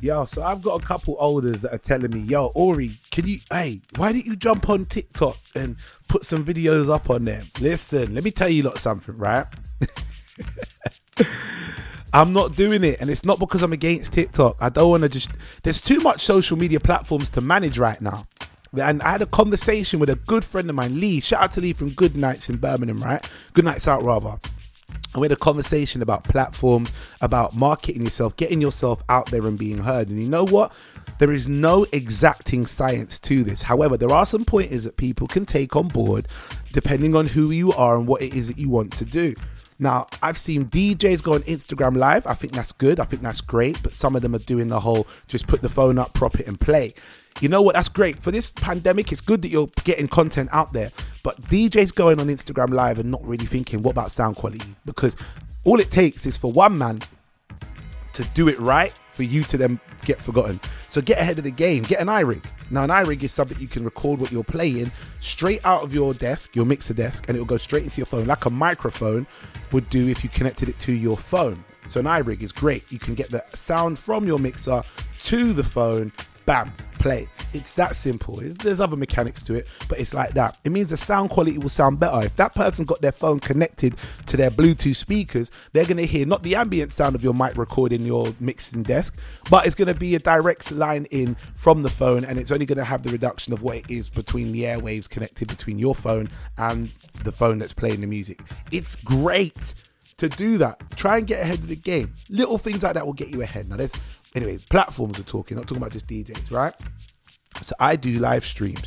Yo, 0.00 0.24
so 0.26 0.42
I've 0.42 0.60
got 0.60 0.82
a 0.82 0.84
couple 0.84 1.16
olders 1.18 1.62
that 1.62 1.72
are 1.72 1.78
telling 1.78 2.10
me, 2.10 2.20
yo, 2.20 2.50
Aurie, 2.54 2.98
can 3.10 3.26
you, 3.26 3.38
hey, 3.50 3.80
why 3.96 4.12
didn't 4.12 4.26
you 4.26 4.36
jump 4.36 4.68
on 4.68 4.84
TikTok 4.86 5.38
and 5.54 5.76
put 6.08 6.24
some 6.24 6.44
videos 6.44 6.92
up 6.92 7.08
on 7.08 7.24
there? 7.24 7.44
Listen, 7.60 8.14
let 8.14 8.22
me 8.24 8.30
tell 8.30 8.48
you 8.48 8.64
lot 8.64 8.78
something, 8.78 9.16
right? 9.16 9.46
I'm 12.12 12.32
not 12.32 12.54
doing 12.54 12.84
it, 12.84 13.00
and 13.00 13.10
it's 13.10 13.24
not 13.24 13.38
because 13.38 13.62
I'm 13.62 13.72
against 13.72 14.12
TikTok. 14.12 14.56
I 14.60 14.68
don't 14.68 14.90
want 14.90 15.02
to 15.02 15.08
just. 15.08 15.30
There's 15.64 15.82
too 15.82 15.98
much 15.98 16.24
social 16.24 16.56
media 16.56 16.78
platforms 16.78 17.28
to 17.30 17.40
manage 17.40 17.78
right 17.78 18.00
now. 18.00 18.28
And 18.80 19.02
I 19.02 19.10
had 19.12 19.22
a 19.22 19.26
conversation 19.26 20.00
with 20.00 20.10
a 20.10 20.16
good 20.16 20.44
friend 20.44 20.68
of 20.68 20.76
mine, 20.76 21.00
Lee. 21.00 21.20
Shout 21.20 21.42
out 21.42 21.50
to 21.52 21.60
Lee 21.60 21.72
from 21.72 21.90
Good 21.90 22.16
Nights 22.16 22.48
in 22.48 22.56
Birmingham, 22.56 23.02
right? 23.02 23.28
Good 23.52 23.64
Nights 23.64 23.88
Out, 23.88 24.04
rather. 24.04 24.38
And 25.12 25.20
we 25.20 25.26
had 25.26 25.32
a 25.32 25.36
conversation 25.36 26.02
about 26.02 26.24
platforms, 26.24 26.92
about 27.20 27.54
marketing 27.54 28.02
yourself, 28.02 28.36
getting 28.36 28.60
yourself 28.60 29.02
out 29.08 29.30
there 29.30 29.46
and 29.46 29.58
being 29.58 29.78
heard. 29.78 30.08
And 30.08 30.18
you 30.18 30.28
know 30.28 30.44
what? 30.44 30.72
There 31.18 31.30
is 31.30 31.46
no 31.46 31.86
exacting 31.92 32.66
science 32.66 33.20
to 33.20 33.44
this. 33.44 33.62
However, 33.62 33.96
there 33.96 34.10
are 34.10 34.26
some 34.26 34.44
pointers 34.44 34.84
that 34.84 34.96
people 34.96 35.28
can 35.28 35.46
take 35.46 35.76
on 35.76 35.88
board 35.88 36.26
depending 36.72 37.14
on 37.14 37.26
who 37.26 37.52
you 37.52 37.72
are 37.72 37.96
and 37.96 38.08
what 38.08 38.22
it 38.22 38.34
is 38.34 38.48
that 38.48 38.58
you 38.58 38.68
want 38.68 38.92
to 38.94 39.04
do. 39.04 39.34
Now, 39.78 40.06
I've 40.22 40.38
seen 40.38 40.66
DJs 40.66 41.22
go 41.22 41.34
on 41.34 41.42
Instagram 41.42 41.96
Live. 41.96 42.26
I 42.26 42.34
think 42.34 42.52
that's 42.52 42.72
good. 42.72 43.00
I 43.00 43.04
think 43.04 43.22
that's 43.22 43.40
great. 43.40 43.80
But 43.82 43.94
some 43.94 44.16
of 44.16 44.22
them 44.22 44.34
are 44.34 44.40
doing 44.40 44.68
the 44.68 44.80
whole 44.80 45.06
just 45.28 45.46
put 45.46 45.62
the 45.62 45.68
phone 45.68 45.98
up, 45.98 46.14
prop 46.14 46.38
it, 46.40 46.46
and 46.46 46.58
play. 46.58 46.94
You 47.40 47.48
know 47.48 47.62
what? 47.62 47.74
That's 47.74 47.88
great. 47.88 48.22
For 48.22 48.30
this 48.30 48.50
pandemic, 48.50 49.10
it's 49.10 49.20
good 49.20 49.42
that 49.42 49.48
you're 49.48 49.70
getting 49.82 50.08
content 50.08 50.48
out 50.52 50.72
there. 50.72 50.92
But 51.22 51.40
DJs 51.42 51.94
going 51.94 52.20
on 52.20 52.28
Instagram 52.28 52.70
Live 52.70 52.98
and 52.98 53.10
not 53.10 53.24
really 53.24 53.46
thinking, 53.46 53.82
what 53.82 53.92
about 53.92 54.12
sound 54.12 54.36
quality? 54.36 54.62
Because 54.84 55.16
all 55.64 55.80
it 55.80 55.90
takes 55.90 56.26
is 56.26 56.36
for 56.36 56.52
one 56.52 56.78
man 56.78 57.00
to 58.12 58.24
do 58.34 58.48
it 58.48 58.58
right 58.60 58.92
for 59.10 59.22
you 59.22 59.42
to 59.44 59.56
then 59.56 59.80
get 60.04 60.22
forgotten. 60.22 60.60
So 60.88 61.00
get 61.00 61.18
ahead 61.18 61.38
of 61.38 61.44
the 61.44 61.50
game. 61.50 61.82
Get 61.84 62.00
an 62.00 62.08
iRig. 62.08 62.44
Now, 62.70 62.84
an 62.84 62.90
iRig 62.90 63.22
is 63.22 63.32
something 63.32 63.58
you 63.58 63.68
can 63.68 63.84
record 63.84 64.20
what 64.20 64.32
you're 64.32 64.44
playing 64.44 64.90
straight 65.20 65.64
out 65.64 65.82
of 65.82 65.94
your 65.94 66.14
desk, 66.14 66.54
your 66.56 66.64
mixer 66.64 66.94
desk, 66.94 67.26
and 67.28 67.36
it'll 67.36 67.46
go 67.46 67.56
straight 67.56 67.84
into 67.84 67.98
your 67.98 68.06
phone, 68.06 68.26
like 68.26 68.44
a 68.44 68.50
microphone 68.50 69.26
would 69.72 69.88
do 69.90 70.08
if 70.08 70.24
you 70.24 70.30
connected 70.30 70.68
it 70.68 70.78
to 70.80 70.92
your 70.92 71.16
phone. 71.16 71.64
So 71.88 72.00
an 72.00 72.06
iRig 72.06 72.42
is 72.42 72.52
great. 72.52 72.84
You 72.90 72.98
can 72.98 73.14
get 73.14 73.30
the 73.30 73.44
sound 73.54 73.98
from 73.98 74.26
your 74.26 74.38
mixer 74.38 74.82
to 75.22 75.52
the 75.52 75.64
phone. 75.64 76.12
Bam, 76.46 76.72
play. 76.98 77.28
It's 77.52 77.72
that 77.72 77.96
simple. 77.96 78.40
It's, 78.40 78.56
there's 78.56 78.80
other 78.80 78.96
mechanics 78.96 79.42
to 79.44 79.54
it, 79.54 79.66
but 79.88 79.98
it's 79.98 80.12
like 80.12 80.34
that. 80.34 80.58
It 80.64 80.72
means 80.72 80.90
the 80.90 80.96
sound 80.96 81.30
quality 81.30 81.58
will 81.58 81.68
sound 81.68 82.00
better. 82.00 82.24
If 82.24 82.36
that 82.36 82.54
person 82.54 82.84
got 82.84 83.00
their 83.00 83.12
phone 83.12 83.40
connected 83.40 83.96
to 84.26 84.36
their 84.36 84.50
Bluetooth 84.50 84.96
speakers, 84.96 85.50
they're 85.72 85.86
going 85.86 85.96
to 85.98 86.06
hear 86.06 86.26
not 86.26 86.42
the 86.42 86.56
ambient 86.56 86.92
sound 86.92 87.14
of 87.14 87.22
your 87.22 87.34
mic 87.34 87.56
recording 87.56 88.04
your 88.04 88.34
mixing 88.40 88.82
desk, 88.82 89.16
but 89.48 89.66
it's 89.66 89.74
going 89.74 89.88
to 89.88 89.98
be 89.98 90.14
a 90.14 90.18
direct 90.18 90.70
line 90.72 91.06
in 91.06 91.36
from 91.54 91.82
the 91.82 91.90
phone, 91.90 92.24
and 92.24 92.38
it's 92.38 92.52
only 92.52 92.66
going 92.66 92.78
to 92.78 92.84
have 92.84 93.02
the 93.02 93.10
reduction 93.10 93.52
of 93.52 93.62
what 93.62 93.76
it 93.76 93.90
is 93.90 94.10
between 94.10 94.52
the 94.52 94.62
airwaves 94.62 95.08
connected 95.08 95.48
between 95.48 95.78
your 95.78 95.94
phone 95.94 96.28
and 96.58 96.90
the 97.22 97.32
phone 97.32 97.58
that's 97.58 97.72
playing 97.72 98.00
the 98.00 98.06
music. 98.06 98.40
It's 98.70 98.96
great 98.96 99.74
to 100.16 100.28
do 100.28 100.58
that. 100.58 100.80
Try 100.96 101.18
and 101.18 101.26
get 101.26 101.40
ahead 101.42 101.58
of 101.58 101.68
the 101.68 101.76
game. 101.76 102.14
Little 102.28 102.58
things 102.58 102.82
like 102.82 102.94
that 102.94 103.06
will 103.06 103.12
get 103.12 103.28
you 103.28 103.42
ahead. 103.42 103.68
Now, 103.68 103.76
there's 103.76 103.94
anyway, 104.34 104.58
platforms 104.70 105.18
are 105.18 105.24
talking, 105.24 105.56
not 105.56 105.66
talking 105.66 105.78
about 105.78 105.92
just 105.92 106.06
DJs, 106.06 106.50
right? 106.50 106.74
So 107.62 107.74
I 107.78 107.96
do 107.96 108.18
live 108.18 108.44
streams. 108.44 108.82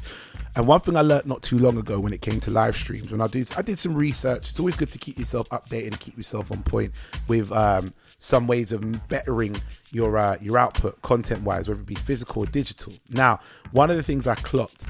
And 0.56 0.66
one 0.66 0.80
thing 0.80 0.98
I 0.98 1.02
learned 1.02 1.28
not 1.28 1.44
too 1.44 1.60
long 1.60 1.78
ago 1.78 2.00
when 2.00 2.14
it 2.14 2.22
came 2.22 2.40
to 2.40 2.52
live 2.52 2.76
streams, 2.76 3.12
when 3.12 3.22
I 3.22 3.28
did 3.28 3.52
I 3.56 3.62
did 3.62 3.78
some 3.78 3.94
research. 3.94 4.50
It's 4.50 4.60
always 4.60 4.76
good 4.76 4.90
to 4.90 4.98
keep 4.98 5.20
yourself 5.20 5.48
updated 5.50 5.88
and 5.88 6.00
keep 6.00 6.18
yourself 6.18 6.52
on 6.52 6.64
point 6.64 6.94
with 7.28 7.52
um, 7.52 7.94
some 8.18 8.48
ways 8.48 8.72
of 8.72 9.08
bettering 9.08 9.56
your 9.92 10.18
uh, 10.18 10.38
your 10.42 10.58
output 10.58 11.00
content 11.04 11.44
wise, 11.44 11.70
whether 11.70 11.82
it 11.82 11.86
be 11.86 11.94
physical 11.94 12.44
or 12.44 12.48
digital. 12.48 12.94
Now, 13.08 13.40
one 13.72 13.92
of 13.92 13.98
the 13.98 14.04
things 14.04 14.26
I 14.26 14.34
clocked 14.34 14.86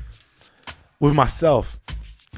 with 1.02 1.14
myself 1.14 1.78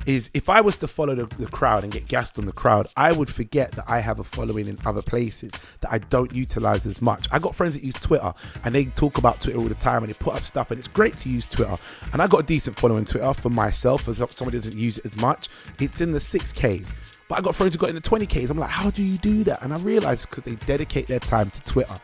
is 0.06 0.32
if 0.34 0.50
I 0.50 0.62
was 0.62 0.78
to 0.78 0.88
follow 0.88 1.16
the, 1.16 1.26
the 1.38 1.48
crowd 1.48 1.84
and 1.84 1.92
get 1.92 2.08
gassed 2.08 2.38
on 2.40 2.46
the 2.46 2.52
crowd, 2.52 2.88
I 2.96 3.12
would 3.12 3.30
forget 3.30 3.72
that 3.74 3.86
I 3.88 4.00
have 4.00 4.20
a 4.20 4.24
following 4.24 4.68
in 4.68 4.78
other 4.86 5.02
places 5.02 5.52
that 5.82 5.92
I 5.92 6.00
don't 6.00 6.34
utilize 6.34 6.86
as 6.86 7.02
much. 7.02 7.28
I 7.32 7.40
got 7.40 7.56
friends 7.56 7.76
that 7.76 7.84
use 7.84 7.96
Twitter 7.96 8.34
and 8.64 8.74
they 8.74 8.86
talk 8.86 9.18
about 9.18 9.42
Twitter 9.42 9.60
all 9.60 9.68
the 9.68 9.76
time 9.76 10.04
and 10.04 10.10
they 10.10 10.14
put 10.14 10.36
up 10.36 10.44
stuff 10.44 10.72
and 10.72 10.80
it's 10.80 10.88
great 10.88 11.18
to 11.18 11.30
use 11.30 11.48
Twitter. 11.48 11.78
And 12.14 12.22
I 12.22 12.28
got 12.28 12.40
a 12.40 12.44
decent 12.44 12.80
following 12.80 13.06
Twitter 13.06 13.34
for 13.34 13.50
myself 13.50 14.08
as 14.08 14.18
somebody 14.36 14.58
doesn't 14.58 14.78
use 14.78 14.98
it 14.98 15.06
as 15.06 15.18
much. 15.18 15.50
It's 15.80 16.02
in 16.02 16.12
the 16.12 16.20
6Ks. 16.20 16.92
But 17.28 17.38
I 17.38 17.42
got 17.42 17.54
friends 17.54 17.76
who 17.76 17.80
got 17.80 17.90
in 17.90 17.96
the 17.96 18.02
20Ks. 18.02 18.50
I'm 18.50 18.58
like, 18.58 18.72
how 18.72 18.90
do 18.90 19.04
you 19.04 19.20
do 19.20 19.44
that? 19.44 19.62
And 19.62 19.72
I 19.72 19.78
realized 19.78 20.30
because 20.30 20.44
they 20.44 20.56
dedicate 20.66 21.08
their 21.08 21.20
time 21.20 21.52
to 21.52 21.62
Twitter. 21.62 22.00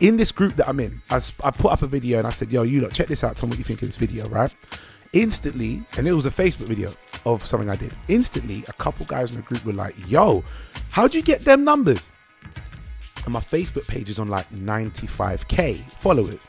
In 0.00 0.18
this 0.18 0.30
group 0.30 0.54
that 0.56 0.68
I'm 0.68 0.78
in, 0.80 1.00
I 1.08 1.20
put 1.50 1.72
up 1.72 1.80
a 1.80 1.86
video 1.86 2.18
and 2.18 2.26
I 2.26 2.30
said, 2.30 2.52
yo, 2.52 2.62
you 2.62 2.82
lot, 2.82 2.92
check 2.92 3.08
this 3.08 3.24
out. 3.24 3.36
Tell 3.36 3.46
me 3.46 3.52
what 3.52 3.58
you 3.58 3.64
think 3.64 3.80
of 3.80 3.88
this 3.88 3.96
video, 3.96 4.28
right? 4.28 4.52
Instantly, 5.16 5.82
and 5.96 6.06
it 6.06 6.12
was 6.12 6.26
a 6.26 6.30
Facebook 6.30 6.66
video 6.66 6.92
of 7.24 7.42
something 7.42 7.70
I 7.70 7.76
did. 7.76 7.96
Instantly, 8.08 8.64
a 8.68 8.74
couple 8.74 9.06
guys 9.06 9.30
in 9.30 9.36
the 9.36 9.42
group 9.42 9.64
were 9.64 9.72
like, 9.72 9.94
yo, 10.10 10.44
how'd 10.90 11.14
you 11.14 11.22
get 11.22 11.42
them 11.42 11.64
numbers? 11.64 12.10
And 13.24 13.32
my 13.32 13.40
Facebook 13.40 13.86
page 13.86 14.10
is 14.10 14.18
on 14.18 14.28
like 14.28 14.46
95k 14.50 15.90
followers. 15.92 16.46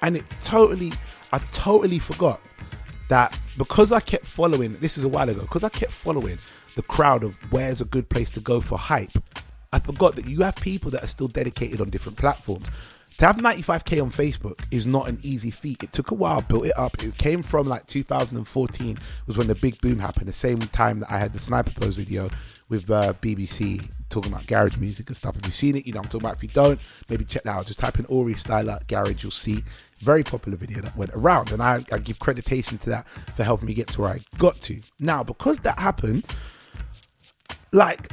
And 0.00 0.16
it 0.16 0.24
totally, 0.42 0.90
I 1.34 1.38
totally 1.52 1.98
forgot 1.98 2.40
that 3.10 3.38
because 3.58 3.92
I 3.92 4.00
kept 4.00 4.24
following, 4.24 4.78
this 4.80 4.96
is 4.96 5.04
a 5.04 5.08
while 5.08 5.28
ago, 5.28 5.42
because 5.42 5.62
I 5.62 5.68
kept 5.68 5.92
following 5.92 6.38
the 6.76 6.82
crowd 6.84 7.22
of 7.22 7.36
where's 7.52 7.82
a 7.82 7.84
good 7.84 8.08
place 8.08 8.30
to 8.30 8.40
go 8.40 8.62
for 8.62 8.78
hype, 8.78 9.22
I 9.70 9.80
forgot 9.80 10.16
that 10.16 10.24
you 10.24 10.40
have 10.44 10.56
people 10.56 10.90
that 10.92 11.04
are 11.04 11.08
still 11.08 11.28
dedicated 11.28 11.82
on 11.82 11.90
different 11.90 12.16
platforms. 12.16 12.68
To 13.18 13.26
have 13.26 13.38
95k 13.38 14.00
on 14.00 14.10
Facebook 14.12 14.64
is 14.70 14.86
not 14.86 15.08
an 15.08 15.18
easy 15.24 15.50
feat. 15.50 15.82
It 15.82 15.92
took 15.92 16.12
a 16.12 16.14
while, 16.14 16.40
built 16.40 16.66
it 16.66 16.78
up. 16.78 17.02
It 17.02 17.18
came 17.18 17.42
from 17.42 17.66
like 17.66 17.84
2014 17.86 18.98
was 19.26 19.36
when 19.36 19.48
the 19.48 19.56
big 19.56 19.80
boom 19.80 19.98
happened. 19.98 20.28
The 20.28 20.32
same 20.32 20.60
time 20.60 21.00
that 21.00 21.10
I 21.10 21.18
had 21.18 21.32
the 21.32 21.40
Sniper 21.40 21.72
Pose 21.72 21.96
video 21.96 22.30
with 22.68 22.88
uh, 22.88 23.14
BBC 23.14 23.88
talking 24.08 24.32
about 24.32 24.46
garage 24.46 24.76
music 24.76 25.08
and 25.08 25.16
stuff. 25.16 25.36
If 25.36 25.46
you've 25.46 25.56
seen 25.56 25.74
it, 25.74 25.84
you 25.84 25.92
know 25.92 25.98
I'm 25.98 26.04
talking 26.04 26.20
about. 26.20 26.36
If 26.36 26.44
you 26.44 26.48
don't, 26.50 26.78
maybe 27.08 27.24
check 27.24 27.42
that 27.42 27.56
out. 27.56 27.66
Just 27.66 27.80
type 27.80 27.98
in 27.98 28.04
Aurie 28.06 28.34
Styla 28.34 28.86
Garage, 28.86 29.24
you'll 29.24 29.32
see. 29.32 29.64
Very 29.98 30.22
popular 30.22 30.56
video 30.56 30.80
that 30.82 30.96
went 30.96 31.10
around, 31.12 31.50
and 31.50 31.60
I, 31.60 31.84
I 31.90 31.98
give 31.98 32.20
creditation 32.20 32.78
to 32.78 32.90
that 32.90 33.08
for 33.34 33.42
helping 33.42 33.66
me 33.66 33.74
get 33.74 33.88
to 33.88 34.02
where 34.02 34.10
I 34.10 34.20
got 34.38 34.60
to. 34.62 34.78
Now, 35.00 35.24
because 35.24 35.58
that 35.60 35.80
happened, 35.80 36.24
like 37.72 38.12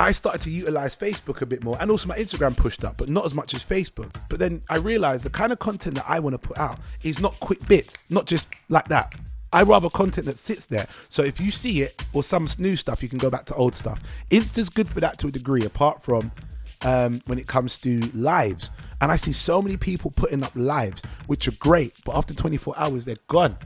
I 0.00 0.12
started 0.12 0.40
to 0.42 0.50
utilize 0.50 0.96
Facebook 0.96 1.42
a 1.42 1.46
bit 1.46 1.62
more 1.62 1.76
and 1.78 1.90
also 1.90 2.08
my 2.08 2.16
Instagram 2.16 2.56
pushed 2.56 2.86
up, 2.86 2.96
but 2.96 3.10
not 3.10 3.26
as 3.26 3.34
much 3.34 3.52
as 3.52 3.62
Facebook. 3.62 4.14
But 4.30 4.38
then 4.38 4.62
I 4.70 4.78
realized 4.78 5.26
the 5.26 5.30
kind 5.30 5.52
of 5.52 5.58
content 5.58 5.96
that 5.96 6.06
I 6.08 6.20
want 6.20 6.32
to 6.32 6.38
put 6.38 6.56
out 6.56 6.78
is 7.02 7.20
not 7.20 7.38
quick 7.40 7.68
bits, 7.68 7.98
not 8.08 8.24
just 8.24 8.46
like 8.70 8.88
that. 8.88 9.14
I 9.52 9.62
rather 9.62 9.90
content 9.90 10.26
that 10.26 10.38
sits 10.38 10.64
there. 10.64 10.86
So 11.10 11.22
if 11.22 11.38
you 11.38 11.50
see 11.50 11.82
it 11.82 12.02
or 12.14 12.24
some 12.24 12.46
new 12.58 12.76
stuff, 12.76 13.02
you 13.02 13.10
can 13.10 13.18
go 13.18 13.28
back 13.28 13.44
to 13.46 13.54
old 13.54 13.74
stuff. 13.74 14.00
Insta's 14.30 14.70
good 14.70 14.88
for 14.88 15.00
that 15.00 15.18
to 15.18 15.26
a 15.26 15.30
degree, 15.30 15.66
apart 15.66 16.02
from 16.02 16.32
um, 16.80 17.20
when 17.26 17.38
it 17.38 17.46
comes 17.46 17.76
to 17.78 18.00
lives. 18.14 18.70
And 19.02 19.12
I 19.12 19.16
see 19.16 19.32
so 19.32 19.60
many 19.60 19.76
people 19.76 20.12
putting 20.12 20.42
up 20.42 20.52
lives, 20.54 21.02
which 21.26 21.46
are 21.46 21.52
great, 21.52 21.92
but 22.06 22.16
after 22.16 22.32
24 22.32 22.72
hours, 22.78 23.04
they're 23.04 23.16
gone. 23.28 23.58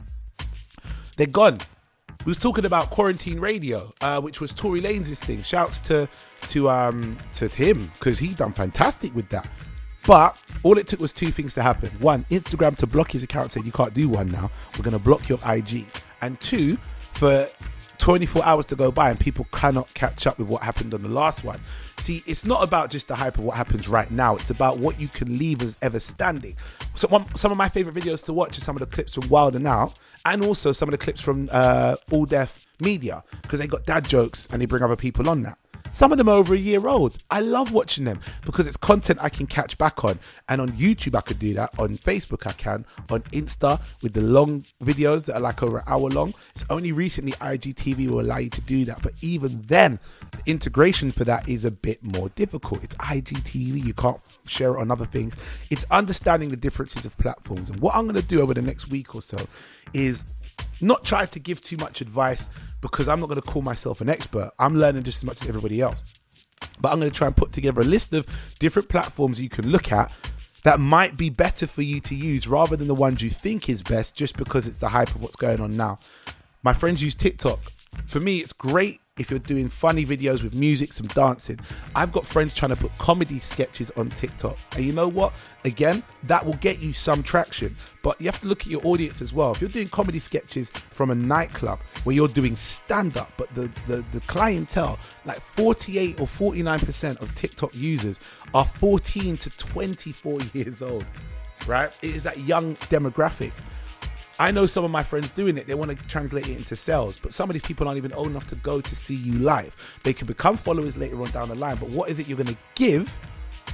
They're 1.16 1.28
gone. 1.28 1.60
We 2.24 2.30
was 2.30 2.38
talking 2.38 2.64
about 2.64 2.88
quarantine 2.88 3.38
radio, 3.38 3.92
uh, 4.00 4.18
which 4.18 4.40
was 4.40 4.54
Tory 4.54 4.80
Lanez' 4.80 5.18
thing. 5.18 5.42
Shouts 5.42 5.78
to 5.80 6.08
to 6.48 6.70
um 6.70 7.18
to, 7.34 7.50
to 7.50 7.64
him 7.64 7.92
because 7.98 8.18
he 8.18 8.28
done 8.28 8.52
fantastic 8.52 9.14
with 9.14 9.28
that. 9.28 9.48
But 10.06 10.36
all 10.62 10.78
it 10.78 10.86
took 10.86 11.00
was 11.00 11.12
two 11.12 11.30
things 11.30 11.54
to 11.54 11.62
happen. 11.62 11.90
One, 11.98 12.24
Instagram 12.30 12.76
to 12.76 12.86
block 12.86 13.10
his 13.10 13.22
account, 13.22 13.50
said 13.50 13.66
you 13.66 13.72
can't 13.72 13.92
do 13.92 14.08
one 14.08 14.30
now. 14.32 14.50
We're 14.76 14.84
gonna 14.84 14.98
block 14.98 15.28
your 15.28 15.38
IG. 15.44 15.86
And 16.22 16.40
two, 16.40 16.78
for 17.12 17.46
24 17.98 18.44
hours 18.44 18.66
to 18.66 18.76
go 18.76 18.90
by 18.90 19.10
and 19.10 19.18
people 19.18 19.46
cannot 19.52 19.92
catch 19.94 20.26
up 20.26 20.38
with 20.38 20.48
what 20.48 20.62
happened 20.62 20.94
on 20.94 21.02
the 21.02 21.08
last 21.08 21.44
one. 21.44 21.60
See, 21.98 22.22
it's 22.26 22.44
not 22.44 22.62
about 22.62 22.90
just 22.90 23.08
the 23.08 23.14
hype 23.14 23.38
of 23.38 23.44
what 23.44 23.56
happens 23.56 23.88
right 23.88 24.10
now. 24.10 24.36
It's 24.36 24.50
about 24.50 24.78
what 24.78 25.00
you 25.00 25.08
can 25.08 25.38
leave 25.38 25.62
as 25.62 25.76
ever 25.80 26.00
standing. 26.00 26.54
So 26.94 27.08
one, 27.08 27.34
some 27.36 27.52
of 27.52 27.58
my 27.58 27.68
favorite 27.68 27.94
videos 27.94 28.24
to 28.24 28.32
watch 28.32 28.58
are 28.58 28.62
some 28.62 28.76
of 28.76 28.80
the 28.80 28.86
clips 28.86 29.14
from 29.14 29.28
Wild 29.28 29.56
and 29.56 29.66
Out 29.66 29.98
and 30.24 30.42
also 30.42 30.72
some 30.72 30.88
of 30.88 30.92
the 30.92 30.98
clips 30.98 31.20
from 31.20 31.48
uh, 31.52 31.96
All 32.10 32.26
Def 32.26 32.66
Media 32.80 33.22
because 33.42 33.60
they 33.60 33.66
got 33.66 33.86
dad 33.86 34.08
jokes 34.08 34.48
and 34.52 34.60
they 34.60 34.66
bring 34.66 34.82
other 34.82 34.96
people 34.96 35.28
on 35.28 35.42
that. 35.42 35.58
Some 35.94 36.10
of 36.10 36.18
them 36.18 36.28
are 36.28 36.34
over 36.34 36.54
a 36.54 36.58
year 36.58 36.88
old. 36.88 37.18
I 37.30 37.40
love 37.40 37.72
watching 37.72 38.04
them 38.04 38.18
because 38.44 38.66
it's 38.66 38.76
content 38.76 39.20
I 39.22 39.28
can 39.28 39.46
catch 39.46 39.78
back 39.78 40.04
on. 40.04 40.18
And 40.48 40.60
on 40.60 40.70
YouTube, 40.70 41.16
I 41.16 41.20
could 41.20 41.38
do 41.38 41.54
that. 41.54 41.78
On 41.78 41.98
Facebook, 41.98 42.48
I 42.48 42.52
can. 42.52 42.84
On 43.10 43.22
Insta, 43.30 43.80
with 44.02 44.12
the 44.12 44.20
long 44.20 44.64
videos 44.82 45.26
that 45.26 45.36
are 45.36 45.40
like 45.40 45.62
over 45.62 45.78
an 45.78 45.84
hour 45.86 46.10
long. 46.10 46.34
It's 46.52 46.64
only 46.68 46.90
recently 46.90 47.30
IGTV 47.34 48.08
will 48.08 48.22
allow 48.22 48.38
you 48.38 48.50
to 48.50 48.60
do 48.62 48.84
that. 48.86 49.02
But 49.02 49.12
even 49.20 49.62
then, 49.68 50.00
the 50.32 50.50
integration 50.50 51.12
for 51.12 51.22
that 51.26 51.48
is 51.48 51.64
a 51.64 51.70
bit 51.70 52.02
more 52.02 52.28
difficult. 52.30 52.82
It's 52.82 52.96
IGTV. 52.96 53.86
You 53.86 53.94
can't 53.94 54.18
share 54.46 54.74
it 54.74 54.80
on 54.80 54.90
other 54.90 55.06
things. 55.06 55.36
It's 55.70 55.86
understanding 55.92 56.48
the 56.48 56.56
differences 56.56 57.06
of 57.06 57.16
platforms. 57.18 57.70
And 57.70 57.78
what 57.78 57.94
I'm 57.94 58.08
going 58.08 58.20
to 58.20 58.26
do 58.26 58.40
over 58.40 58.52
the 58.52 58.62
next 58.62 58.88
week 58.88 59.14
or 59.14 59.22
so 59.22 59.38
is 59.92 60.24
not 60.80 61.04
try 61.04 61.26
to 61.26 61.38
give 61.38 61.60
too 61.60 61.76
much 61.76 62.00
advice 62.00 62.50
because 62.80 63.08
I'm 63.08 63.20
not 63.20 63.28
going 63.28 63.40
to 63.40 63.50
call 63.50 63.62
myself 63.62 64.00
an 64.00 64.08
expert. 64.08 64.50
I'm 64.58 64.76
learning 64.76 65.04
just 65.04 65.18
as 65.18 65.24
much 65.24 65.42
as 65.42 65.48
everybody 65.48 65.80
else. 65.80 66.02
But 66.80 66.92
I'm 66.92 67.00
going 67.00 67.10
to 67.10 67.16
try 67.16 67.26
and 67.26 67.36
put 67.36 67.52
together 67.52 67.80
a 67.80 67.84
list 67.84 68.12
of 68.14 68.26
different 68.58 68.88
platforms 68.88 69.40
you 69.40 69.48
can 69.48 69.68
look 69.68 69.92
at 69.92 70.10
that 70.64 70.80
might 70.80 71.16
be 71.16 71.30
better 71.30 71.66
for 71.66 71.82
you 71.82 72.00
to 72.00 72.14
use 72.14 72.48
rather 72.48 72.76
than 72.76 72.88
the 72.88 72.94
ones 72.94 73.22
you 73.22 73.30
think 73.30 73.68
is 73.68 73.82
best 73.82 74.16
just 74.16 74.36
because 74.36 74.66
it's 74.66 74.80
the 74.80 74.88
hype 74.88 75.14
of 75.14 75.22
what's 75.22 75.36
going 75.36 75.60
on 75.60 75.76
now. 75.76 75.96
My 76.62 76.72
friends 76.72 77.02
use 77.02 77.14
TikTok. 77.14 77.60
For 78.06 78.20
me, 78.20 78.38
it's 78.38 78.52
great 78.52 79.00
if 79.16 79.30
you're 79.30 79.38
doing 79.38 79.68
funny 79.68 80.04
videos 80.04 80.42
with 80.42 80.54
music, 80.54 80.92
some 80.92 81.06
dancing. 81.08 81.58
I've 81.94 82.10
got 82.10 82.26
friends 82.26 82.52
trying 82.52 82.70
to 82.70 82.76
put 82.76 82.96
comedy 82.98 83.38
sketches 83.38 83.92
on 83.96 84.10
TikTok. 84.10 84.58
And 84.72 84.84
you 84.84 84.92
know 84.92 85.06
what? 85.06 85.32
Again, 85.64 86.02
that 86.24 86.44
will 86.44 86.54
get 86.54 86.80
you 86.80 86.92
some 86.92 87.22
traction. 87.22 87.76
But 88.02 88.20
you 88.20 88.26
have 88.26 88.40
to 88.40 88.48
look 88.48 88.62
at 88.62 88.66
your 88.66 88.84
audience 88.84 89.22
as 89.22 89.32
well. 89.32 89.52
If 89.52 89.60
you're 89.60 89.70
doing 89.70 89.88
comedy 89.88 90.18
sketches 90.18 90.70
from 90.70 91.10
a 91.10 91.14
nightclub 91.14 91.80
where 92.02 92.16
you're 92.16 92.28
doing 92.28 92.56
stand 92.56 93.16
up, 93.16 93.32
but 93.36 93.54
the, 93.54 93.70
the, 93.86 94.04
the 94.12 94.20
clientele, 94.22 94.98
like 95.24 95.40
48 95.40 96.20
or 96.20 96.26
49% 96.26 97.20
of 97.22 97.32
TikTok 97.36 97.72
users 97.74 98.18
are 98.52 98.64
14 98.64 99.36
to 99.36 99.50
24 99.50 100.40
years 100.54 100.82
old, 100.82 101.06
right? 101.68 101.92
It 102.02 102.16
is 102.16 102.24
that 102.24 102.38
young 102.40 102.74
demographic. 102.76 103.52
I 104.38 104.50
know 104.50 104.66
some 104.66 104.84
of 104.84 104.90
my 104.90 105.04
friends 105.04 105.30
doing 105.30 105.56
it. 105.56 105.66
They 105.68 105.74
want 105.74 105.92
to 105.92 105.96
translate 106.08 106.48
it 106.48 106.56
into 106.56 106.74
sales, 106.74 107.18
but 107.18 107.32
some 107.32 107.48
of 107.48 107.54
these 107.54 107.62
people 107.62 107.86
aren't 107.86 107.98
even 107.98 108.12
old 108.12 108.26
enough 108.26 108.46
to 108.48 108.56
go 108.56 108.80
to 108.80 108.96
see 108.96 109.14
you 109.14 109.38
live. 109.38 110.00
They 110.02 110.12
can 110.12 110.26
become 110.26 110.56
followers 110.56 110.96
later 110.96 111.20
on 111.22 111.30
down 111.30 111.50
the 111.50 111.54
line, 111.54 111.76
but 111.76 111.88
what 111.90 112.10
is 112.10 112.18
it 112.18 112.26
you're 112.26 112.36
going 112.36 112.48
to 112.48 112.56
give 112.74 113.16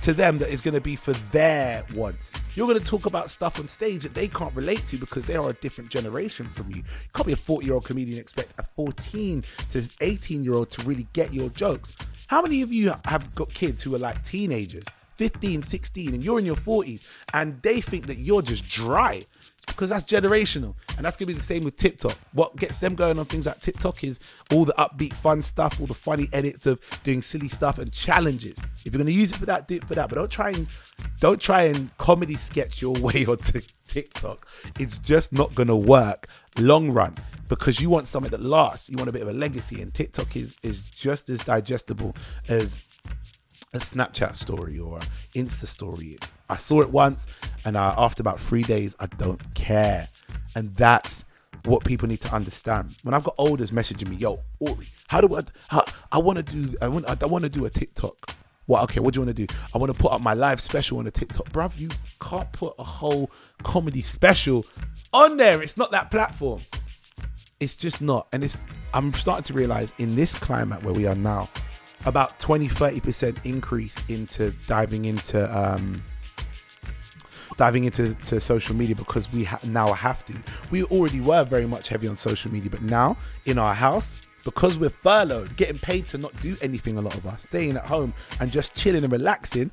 to 0.02 0.12
them 0.12 0.38
that 0.38 0.50
is 0.50 0.60
going 0.60 0.74
to 0.74 0.80
be 0.80 0.96
for 0.96 1.12
their 1.32 1.82
wants? 1.94 2.30
You're 2.54 2.66
going 2.66 2.78
to 2.78 2.84
talk 2.84 3.06
about 3.06 3.30
stuff 3.30 3.58
on 3.58 3.68
stage 3.68 4.02
that 4.02 4.12
they 4.12 4.28
can't 4.28 4.54
relate 4.54 4.86
to 4.88 4.98
because 4.98 5.24
they 5.24 5.36
are 5.36 5.48
a 5.48 5.54
different 5.54 5.90
generation 5.90 6.46
from 6.48 6.68
you. 6.70 6.76
You 6.76 6.82
can't 7.14 7.26
be 7.26 7.32
a 7.32 7.36
40 7.36 7.64
year 7.64 7.74
old 7.74 7.86
comedian 7.86 8.18
expect 8.18 8.52
a 8.58 8.64
14 8.76 9.42
to 9.70 9.90
18 10.02 10.44
year 10.44 10.54
old 10.54 10.70
to 10.72 10.82
really 10.82 11.06
get 11.14 11.32
your 11.32 11.48
jokes. 11.50 11.94
How 12.26 12.42
many 12.42 12.60
of 12.60 12.70
you 12.70 12.92
have 13.06 13.34
got 13.34 13.52
kids 13.54 13.82
who 13.82 13.94
are 13.94 13.98
like 13.98 14.22
teenagers? 14.22 14.84
15, 15.20 15.62
16, 15.62 16.14
and 16.14 16.24
you're 16.24 16.38
in 16.38 16.46
your 16.46 16.56
40s, 16.56 17.04
and 17.34 17.60
they 17.60 17.82
think 17.82 18.06
that 18.06 18.16
you're 18.16 18.40
just 18.40 18.66
dry. 18.66 19.22
Because 19.66 19.90
that's 19.90 20.04
generational. 20.04 20.74
And 20.96 21.04
that's 21.04 21.16
gonna 21.16 21.28
be 21.28 21.32
the 21.32 21.42
same 21.42 21.64
with 21.64 21.76
TikTok. 21.76 22.16
What 22.32 22.56
gets 22.56 22.80
them 22.80 22.94
going 22.94 23.18
on 23.18 23.24
things 23.26 23.46
like 23.46 23.60
TikTok 23.60 24.04
is 24.04 24.20
all 24.52 24.64
the 24.64 24.74
upbeat 24.78 25.14
fun 25.14 25.42
stuff, 25.42 25.80
all 25.80 25.86
the 25.86 25.94
funny 25.94 26.28
edits 26.32 26.66
of 26.66 26.80
doing 27.02 27.22
silly 27.22 27.48
stuff 27.48 27.78
and 27.78 27.92
challenges. 27.92 28.58
If 28.84 28.92
you're 28.92 28.98
gonna 28.98 29.10
use 29.10 29.32
it 29.32 29.36
for 29.36 29.46
that, 29.46 29.68
do 29.68 29.76
it 29.76 29.84
for 29.86 29.94
that. 29.94 30.08
But 30.08 30.16
don't 30.16 30.30
try 30.30 30.50
and 30.50 30.68
don't 31.20 31.40
try 31.40 31.64
and 31.64 31.96
comedy 31.96 32.36
sketch 32.36 32.82
your 32.82 32.94
way 33.00 33.26
onto 33.26 33.60
TikTok. 33.86 34.46
It's 34.78 34.98
just 34.98 35.32
not 35.32 35.54
gonna 35.54 35.76
work 35.76 36.26
long 36.58 36.90
run 36.90 37.16
because 37.48 37.80
you 37.80 37.90
want 37.90 38.08
something 38.08 38.30
that 38.30 38.42
lasts. 38.42 38.88
You 38.88 38.96
want 38.96 39.08
a 39.08 39.12
bit 39.12 39.22
of 39.22 39.28
a 39.28 39.32
legacy, 39.32 39.82
and 39.82 39.92
TikTok 39.92 40.36
is 40.36 40.54
is 40.62 40.84
just 40.84 41.28
as 41.28 41.40
digestible 41.40 42.16
as 42.48 42.80
a 43.72 43.78
Snapchat 43.78 44.34
story 44.34 44.78
or 44.78 45.00
Insta 45.34 45.66
story 45.66 46.18
is. 46.20 46.32
I 46.48 46.56
saw 46.56 46.80
it 46.80 46.90
once, 46.90 47.26
and 47.64 47.76
uh, 47.76 47.94
after 47.96 48.22
about 48.22 48.40
three 48.40 48.62
days, 48.62 48.96
I 48.98 49.06
don't 49.06 49.54
care, 49.54 50.08
and 50.54 50.74
that's 50.74 51.24
what 51.64 51.84
people 51.84 52.08
need 52.08 52.20
to 52.22 52.34
understand. 52.34 52.96
When 53.02 53.14
I've 53.14 53.24
got 53.24 53.34
olders 53.38 53.70
messaging 53.70 54.08
me, 54.08 54.16
"Yo, 54.16 54.40
Aurie, 54.60 54.88
how 55.08 55.20
do 55.20 55.36
I? 55.36 55.42
How, 55.68 55.84
I 56.10 56.18
want 56.18 56.38
to 56.38 56.42
do. 56.42 56.74
I 56.80 56.88
want. 56.88 57.22
I 57.22 57.26
want 57.26 57.44
to 57.44 57.50
do 57.50 57.64
a 57.64 57.70
TikTok." 57.70 58.34
What? 58.66 58.84
Okay, 58.84 59.00
what 59.00 59.14
do 59.14 59.20
you 59.20 59.26
want 59.26 59.36
to 59.36 59.46
do? 59.46 59.54
I 59.74 59.78
want 59.78 59.92
to 59.94 60.00
put 60.00 60.12
up 60.12 60.20
my 60.20 60.34
live 60.34 60.60
special 60.60 60.98
on 60.98 61.06
a 61.06 61.10
TikTok, 61.10 61.50
bruv. 61.50 61.78
You 61.78 61.88
can't 62.20 62.50
put 62.52 62.74
a 62.78 62.84
whole 62.84 63.30
comedy 63.62 64.02
special 64.02 64.64
on 65.12 65.36
there. 65.36 65.62
It's 65.62 65.76
not 65.76 65.90
that 65.92 66.10
platform. 66.10 66.62
It's 67.58 67.74
just 67.74 68.00
not. 68.00 68.28
And 68.32 68.44
it's 68.44 68.58
I'm 68.94 69.12
starting 69.12 69.44
to 69.44 69.54
realize 69.54 69.92
in 69.98 70.16
this 70.16 70.34
climate 70.34 70.82
where 70.82 70.94
we 70.94 71.06
are 71.06 71.14
now, 71.14 71.48
about 72.06 72.38
20 72.40 72.68
30% 72.68 73.44
increase 73.44 73.96
into 74.08 74.52
diving 74.66 75.04
into 75.04 75.56
um 75.56 76.02
diving 77.56 77.84
into 77.84 78.14
to 78.14 78.40
social 78.40 78.74
media 78.74 78.96
because 78.96 79.30
we 79.32 79.44
ha- 79.44 79.60
now 79.64 79.92
have 79.92 80.24
to. 80.24 80.34
We 80.70 80.84
already 80.84 81.20
were 81.20 81.44
very 81.44 81.66
much 81.66 81.88
heavy 81.88 82.08
on 82.08 82.16
social 82.16 82.50
media, 82.50 82.70
but 82.70 82.80
now 82.80 83.18
in 83.44 83.58
our 83.58 83.74
house, 83.74 84.16
because 84.44 84.78
we're 84.78 84.88
furloughed, 84.88 85.56
getting 85.56 85.78
paid 85.78 86.08
to 86.08 86.16
not 86.16 86.32
do 86.40 86.56
anything, 86.62 86.96
a 86.96 87.02
lot 87.02 87.14
of 87.14 87.26
us 87.26 87.46
staying 87.46 87.76
at 87.76 87.84
home 87.84 88.14
and 88.40 88.50
just 88.50 88.74
chilling 88.74 89.04
and 89.04 89.12
relaxing, 89.12 89.70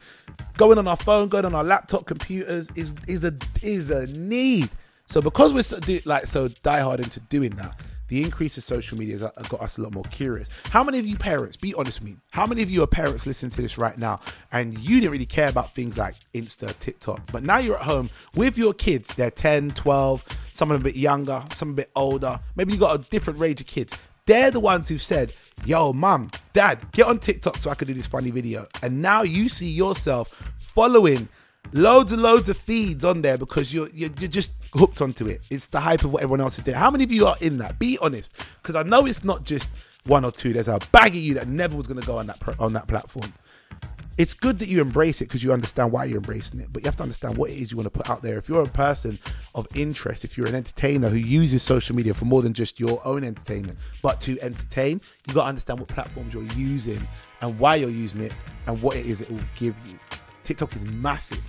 going 0.57 0.77
on 0.77 0.85
our 0.85 0.97
phone, 0.97 1.29
going 1.29 1.45
on 1.45 1.55
our 1.55 1.63
laptop 1.63 2.05
computers 2.05 2.67
is 2.75 2.93
is 3.07 3.23
a 3.23 3.33
is 3.61 3.89
a 3.89 4.07
need. 4.07 4.69
So 5.05 5.21
because 5.21 5.53
we're 5.53 5.63
so, 5.63 5.79
do, 5.79 6.01
like 6.03 6.27
so 6.27 6.49
diehard 6.49 6.99
into 6.99 7.21
doing 7.21 7.55
that, 7.55 7.79
the 8.07 8.23
increase 8.23 8.57
of 8.57 8.63
social 8.63 8.97
media 8.97 9.15
has 9.15 9.23
uh, 9.23 9.31
got 9.49 9.61
us 9.61 9.77
a 9.77 9.81
lot 9.81 9.93
more 9.93 10.03
curious. 10.05 10.47
How 10.65 10.83
many 10.83 10.99
of 10.99 11.05
you 11.05 11.17
parents, 11.17 11.57
be 11.57 11.73
honest 11.73 11.99
with 11.99 12.09
me, 12.09 12.17
how 12.31 12.45
many 12.45 12.61
of 12.61 12.69
you 12.69 12.83
are 12.83 12.87
parents 12.87 13.25
listening 13.25 13.51
to 13.51 13.61
this 13.61 13.77
right 13.77 13.97
now 13.97 14.19
and 14.51 14.77
you 14.79 14.99
didn't 14.99 15.11
really 15.11 15.25
care 15.25 15.49
about 15.49 15.73
things 15.73 15.97
like 15.97 16.15
Insta, 16.33 16.77
TikTok, 16.79 17.31
but 17.31 17.43
now 17.43 17.57
you're 17.57 17.77
at 17.77 17.83
home 17.83 18.09
with 18.35 18.57
your 18.57 18.73
kids, 18.73 19.13
they're 19.15 19.31
10, 19.31 19.71
12, 19.71 20.23
some 20.51 20.71
a 20.71 20.79
bit 20.79 20.95
younger, 20.95 21.43
some 21.53 21.71
a 21.71 21.73
bit 21.73 21.91
older, 21.95 22.39
maybe 22.55 22.73
you 22.73 22.79
got 22.79 22.99
a 22.99 23.03
different 23.09 23.39
range 23.39 23.61
of 23.61 23.67
kids. 23.67 23.97
They're 24.25 24.51
the 24.51 24.59
ones 24.59 24.89
who've 24.89 25.01
said, 25.01 25.33
yo, 25.65 25.93
mum, 25.93 26.31
dad, 26.51 26.79
get 26.91 27.07
on 27.07 27.19
TikTok 27.19 27.57
so 27.57 27.69
I 27.69 27.75
can 27.75 27.87
do 27.87 27.93
this 27.93 28.07
funny 28.07 28.29
video. 28.29 28.67
And 28.81 29.01
now 29.01 29.21
you 29.21 29.47
see 29.47 29.69
yourself 29.69 30.29
following 30.59 31.29
loads 31.73 32.13
and 32.13 32.21
loads 32.21 32.49
of 32.49 32.58
feeds 32.58 33.03
on 33.03 33.21
there 33.21 33.38
because 33.38 33.73
you're, 33.73 33.89
you're 33.89 34.10
you're 34.19 34.30
just 34.30 34.51
hooked 34.73 35.01
onto 35.01 35.27
it. 35.27 35.41
It's 35.49 35.67
the 35.67 35.80
hype 35.80 36.03
of 36.03 36.13
what 36.13 36.23
everyone 36.23 36.41
else 36.41 36.58
is 36.58 36.63
doing. 36.63 36.77
How 36.77 36.91
many 36.91 37.03
of 37.03 37.12
you 37.12 37.27
are 37.27 37.38
in 37.41 37.58
that? 37.60 37.80
Be 37.80 37.97
honest, 38.01 38.36
because 38.62 38.75
I 38.75 38.84
know 38.84 39.06
it's 39.06 39.23
not 39.23 39.43
just 39.43 39.69
one 40.06 40.25
or 40.25 40.32
two. 40.32 40.53
There's 40.53 40.67
a 40.67 40.80
bag 40.91 41.12
of 41.12 41.21
you 41.21 41.34
that 41.36 41.47
never 41.47 41.75
was 41.75 41.88
going 41.88 41.99
to 41.99 42.06
go 42.06 42.17
on 42.17 42.27
that 42.27 42.41
on 42.60 42.73
that 42.73 42.88
platform. 42.88 43.34
It's 44.17 44.34
good 44.34 44.58
that 44.60 44.67
you 44.67 44.82
embrace 44.82 45.21
it 45.21 45.25
because 45.25 45.43
you 45.43 45.53
understand 45.53 45.91
why 45.91 46.06
you're 46.06 46.17
embracing 46.17 46.60
it, 46.60 46.73
but 46.73 46.82
you 46.82 46.88
have 46.88 46.95
to 46.95 47.03
understand 47.03 47.38
what 47.38 47.51
it 47.51 47.58
is 47.58 47.69
you 47.69 47.77
want 47.77 47.86
to 47.86 47.91
put 47.91 48.10
out 48.10 48.23
there. 48.23 48.39
If 48.39 48.49
you're 48.49 48.63
a 48.63 48.65
person 48.65 49.19
of 49.53 49.67
interest, 49.75 50.25
if 50.25 50.36
you're 50.36 50.47
an 50.47 50.56
entertainer 50.56 51.08
who 51.08 51.17
uses 51.17 51.62
social 51.62 51.95
media 51.95 52.15
for 52.15 52.25
more 52.25 52.41
than 52.41 52.51
just 52.51 52.80
your 52.80 52.99
own 53.06 53.23
entertainment, 53.23 53.77
but 54.01 54.19
to 54.21 54.41
entertain, 54.41 54.99
you 55.27 55.36
got 55.36 55.43
to 55.43 55.49
understand 55.49 55.80
what 55.80 55.89
platforms 55.89 56.34
you're 56.34 56.51
using 56.53 57.08
and 57.41 57.60
why 57.60 57.75
you're 57.75 57.91
using 57.91 58.21
it 58.21 58.34
and 58.65 58.82
what 58.82 58.95
it 58.95 59.06
is 59.06 59.21
it 59.21 59.30
will 59.30 59.39
give 59.56 59.75
you. 59.86 59.99
TikTok 60.47 60.77
is 60.77 60.86
massive. 60.86 61.43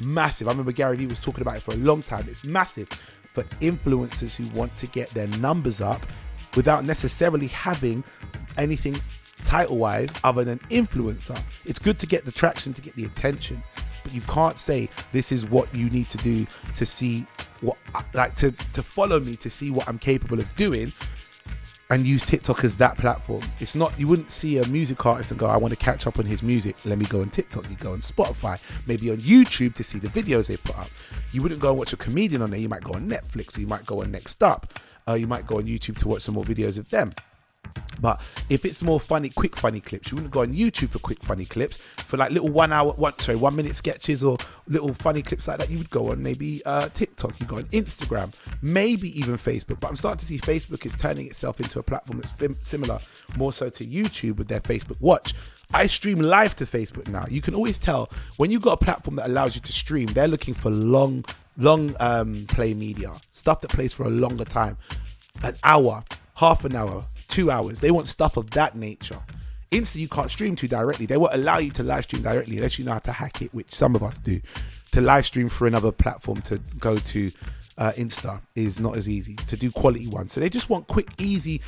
massive. 0.00 0.48
I 0.48 0.50
remember 0.50 0.70
Gary 0.70 0.98
Vee 0.98 1.06
was 1.06 1.18
talking 1.18 1.40
about 1.40 1.56
it 1.56 1.62
for 1.62 1.72
a 1.72 1.78
long 1.78 2.02
time. 2.02 2.26
It's 2.28 2.44
massive 2.44 2.88
for 3.32 3.42
influencers 3.62 4.36
who 4.36 4.46
want 4.54 4.76
to 4.76 4.86
get 4.86 5.08
their 5.14 5.28
numbers 5.28 5.80
up 5.80 6.04
without 6.54 6.84
necessarily 6.84 7.46
having 7.46 8.04
anything 8.58 9.00
title 9.44 9.78
wise 9.78 10.10
other 10.24 10.44
than 10.44 10.58
influencer. 10.70 11.40
It's 11.64 11.78
good 11.78 11.98
to 12.00 12.06
get 12.06 12.26
the 12.26 12.32
traction, 12.32 12.74
to 12.74 12.82
get 12.82 12.94
the 12.96 13.06
attention, 13.06 13.62
but 14.02 14.12
you 14.12 14.20
can't 14.20 14.58
say 14.58 14.90
this 15.12 15.32
is 15.32 15.46
what 15.46 15.74
you 15.74 15.88
need 15.88 16.10
to 16.10 16.18
do 16.18 16.46
to 16.74 16.84
see 16.84 17.26
what, 17.62 17.78
like, 18.12 18.34
to, 18.36 18.52
to 18.74 18.82
follow 18.82 19.20
me 19.20 19.36
to 19.36 19.48
see 19.48 19.70
what 19.70 19.88
I'm 19.88 19.98
capable 19.98 20.38
of 20.38 20.54
doing 20.56 20.92
and 21.94 22.04
use 22.04 22.24
TikTok 22.24 22.64
as 22.64 22.76
that 22.78 22.98
platform. 22.98 23.42
It's 23.60 23.76
not 23.76 23.98
you 24.00 24.08
wouldn't 24.08 24.32
see 24.32 24.58
a 24.58 24.66
music 24.66 25.06
artist 25.06 25.30
and 25.30 25.38
go, 25.38 25.46
I 25.46 25.56
want 25.56 25.70
to 25.70 25.76
catch 25.76 26.08
up 26.08 26.18
on 26.18 26.24
his 26.24 26.42
music. 26.42 26.74
Let 26.84 26.98
me 26.98 27.06
go 27.06 27.20
on 27.20 27.28
TikTok. 27.28 27.70
You 27.70 27.76
go 27.76 27.92
on 27.92 28.00
Spotify, 28.00 28.58
maybe 28.86 29.10
on 29.10 29.18
YouTube 29.18 29.74
to 29.76 29.84
see 29.84 30.00
the 30.00 30.08
videos 30.08 30.48
they 30.48 30.56
put 30.56 30.76
up. 30.76 30.90
You 31.30 31.40
wouldn't 31.40 31.60
go 31.60 31.68
and 31.68 31.78
watch 31.78 31.92
a 31.92 31.96
comedian 31.96 32.42
on 32.42 32.50
there. 32.50 32.58
You 32.58 32.68
might 32.68 32.82
go 32.82 32.94
on 32.94 33.08
Netflix. 33.08 33.56
Or 33.56 33.60
you 33.60 33.68
might 33.68 33.86
go 33.86 34.02
on 34.02 34.10
Next 34.10 34.42
Up. 34.42 34.74
Uh, 35.06 35.12
you 35.14 35.28
might 35.28 35.46
go 35.46 35.58
on 35.58 35.64
YouTube 35.66 35.96
to 35.98 36.08
watch 36.08 36.22
some 36.22 36.34
more 36.34 36.44
videos 36.44 36.78
of 36.78 36.90
them. 36.90 37.12
But 38.00 38.20
if 38.50 38.64
it's 38.64 38.82
more 38.82 39.00
funny, 39.00 39.30
quick 39.30 39.56
funny 39.56 39.80
clips, 39.80 40.10
you 40.10 40.16
wouldn't 40.16 40.32
go 40.32 40.40
on 40.40 40.52
YouTube 40.52 40.90
for 40.90 40.98
quick 40.98 41.22
funny 41.22 41.44
clips 41.44 41.76
for 41.76 42.16
like 42.16 42.30
little 42.30 42.50
one 42.50 42.72
hour, 42.72 42.92
one 42.92 43.18
sorry, 43.18 43.36
one 43.36 43.56
minute 43.56 43.76
sketches 43.76 44.22
or 44.22 44.36
little 44.68 44.92
funny 44.92 45.22
clips 45.22 45.48
like 45.48 45.58
that. 45.58 45.70
You 45.70 45.78
would 45.78 45.90
go 45.90 46.10
on 46.10 46.22
maybe 46.22 46.64
uh, 46.66 46.88
TikTok, 46.90 47.40
you 47.40 47.46
go 47.46 47.56
on 47.56 47.64
Instagram, 47.64 48.32
maybe 48.62 49.18
even 49.18 49.36
Facebook. 49.36 49.80
But 49.80 49.88
I'm 49.88 49.96
starting 49.96 50.18
to 50.18 50.26
see 50.26 50.38
Facebook 50.38 50.84
is 50.84 50.94
turning 50.94 51.26
itself 51.26 51.60
into 51.60 51.78
a 51.78 51.82
platform 51.82 52.18
that's 52.18 52.32
fim- 52.32 52.54
similar 52.54 53.00
more 53.36 53.52
so 53.52 53.70
to 53.70 53.86
YouTube 53.86 54.36
with 54.36 54.48
their 54.48 54.60
Facebook 54.60 55.00
Watch. 55.00 55.34
I 55.72 55.86
stream 55.86 56.18
live 56.18 56.54
to 56.56 56.66
Facebook 56.66 57.08
now. 57.08 57.24
You 57.28 57.40
can 57.40 57.54
always 57.54 57.78
tell 57.78 58.10
when 58.36 58.50
you've 58.50 58.62
got 58.62 58.72
a 58.80 58.84
platform 58.84 59.16
that 59.16 59.26
allows 59.26 59.54
you 59.54 59.62
to 59.62 59.72
stream, 59.72 60.06
they're 60.08 60.28
looking 60.28 60.54
for 60.54 60.70
long, 60.70 61.24
long 61.56 61.96
um, 62.00 62.44
play 62.48 62.74
media, 62.74 63.12
stuff 63.30 63.60
that 63.62 63.70
plays 63.70 63.92
for 63.92 64.04
a 64.04 64.10
longer 64.10 64.44
time, 64.44 64.76
an 65.42 65.56
hour, 65.64 66.04
half 66.36 66.64
an 66.64 66.76
hour, 66.76 67.02
two 67.34 67.50
hours. 67.50 67.80
They 67.80 67.90
want 67.90 68.06
stuff 68.06 68.36
of 68.36 68.50
that 68.50 68.76
nature. 68.76 69.18
Insta, 69.72 69.96
you 69.96 70.06
can't 70.06 70.30
stream 70.30 70.54
to 70.54 70.68
directly. 70.68 71.04
They 71.04 71.16
won't 71.16 71.34
allow 71.34 71.58
you 71.58 71.72
to 71.72 71.82
live 71.82 72.04
stream 72.04 72.22
directly 72.22 72.56
unless 72.56 72.78
you 72.78 72.84
know 72.84 72.92
how 72.92 73.00
to 73.00 73.12
hack 73.12 73.42
it, 73.42 73.52
which 73.52 73.74
some 73.74 73.96
of 73.96 74.04
us 74.04 74.20
do. 74.20 74.40
To 74.92 75.00
live 75.00 75.26
stream 75.26 75.48
for 75.48 75.66
another 75.66 75.90
platform 75.90 76.40
to 76.42 76.58
go 76.78 76.96
to 76.96 77.32
uh, 77.76 77.90
Insta 77.96 78.40
is 78.54 78.78
not 78.78 78.96
as 78.96 79.08
easy 79.08 79.34
to 79.34 79.56
do 79.56 79.72
quality 79.72 80.06
ones. 80.06 80.32
So 80.32 80.38
they 80.38 80.48
just 80.48 80.70
want 80.70 80.86
quick, 80.86 81.08
easy, 81.18 81.60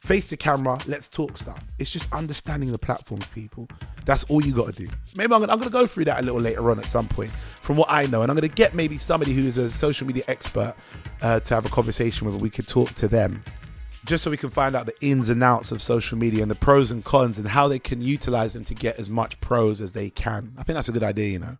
face 0.00 0.26
the 0.26 0.36
camera, 0.36 0.80
let's 0.88 1.08
talk 1.08 1.38
stuff. 1.38 1.62
It's 1.78 1.92
just 1.92 2.12
understanding 2.12 2.72
the 2.72 2.78
platforms, 2.78 3.26
people. 3.26 3.68
That's 4.04 4.24
all 4.24 4.44
you 4.44 4.52
got 4.52 4.74
to 4.74 4.84
do. 4.84 4.92
Maybe 5.14 5.32
I'm 5.32 5.40
gonna, 5.40 5.52
I'm 5.52 5.60
gonna 5.60 5.70
go 5.70 5.86
through 5.86 6.06
that 6.06 6.18
a 6.18 6.22
little 6.22 6.40
later 6.40 6.72
on 6.72 6.80
at 6.80 6.86
some 6.86 7.06
point 7.06 7.30
from 7.60 7.76
what 7.76 7.88
I 7.88 8.06
know, 8.06 8.22
and 8.22 8.32
I'm 8.32 8.36
gonna 8.36 8.48
get 8.48 8.74
maybe 8.74 8.98
somebody 8.98 9.32
who 9.32 9.46
is 9.46 9.58
a 9.58 9.70
social 9.70 10.08
media 10.08 10.24
expert 10.26 10.74
uh, 11.22 11.38
to 11.38 11.54
have 11.54 11.66
a 11.66 11.68
conversation 11.70 12.26
with, 12.26 12.34
and 12.34 12.42
we 12.42 12.50
could 12.50 12.66
talk 12.66 12.92
to 12.94 13.06
them 13.06 13.44
just 14.04 14.24
so 14.24 14.30
we 14.30 14.36
can 14.36 14.50
find 14.50 14.76
out 14.76 14.86
the 14.86 14.94
ins 15.00 15.28
and 15.28 15.42
outs 15.42 15.72
of 15.72 15.82
social 15.82 16.18
media 16.18 16.42
and 16.42 16.50
the 16.50 16.56
pros 16.56 16.90
and 16.90 17.04
cons 17.04 17.38
and 17.38 17.48
how 17.48 17.68
they 17.68 17.78
can 17.78 18.02
utilize 18.02 18.52
them 18.52 18.64
to 18.64 18.74
get 18.74 18.98
as 18.98 19.08
much 19.08 19.40
pros 19.40 19.80
as 19.80 19.92
they 19.92 20.10
can. 20.10 20.52
I 20.58 20.62
think 20.62 20.74
that's 20.74 20.88
a 20.88 20.92
good 20.92 21.02
idea, 21.02 21.30
you 21.30 21.38
know. 21.38 21.58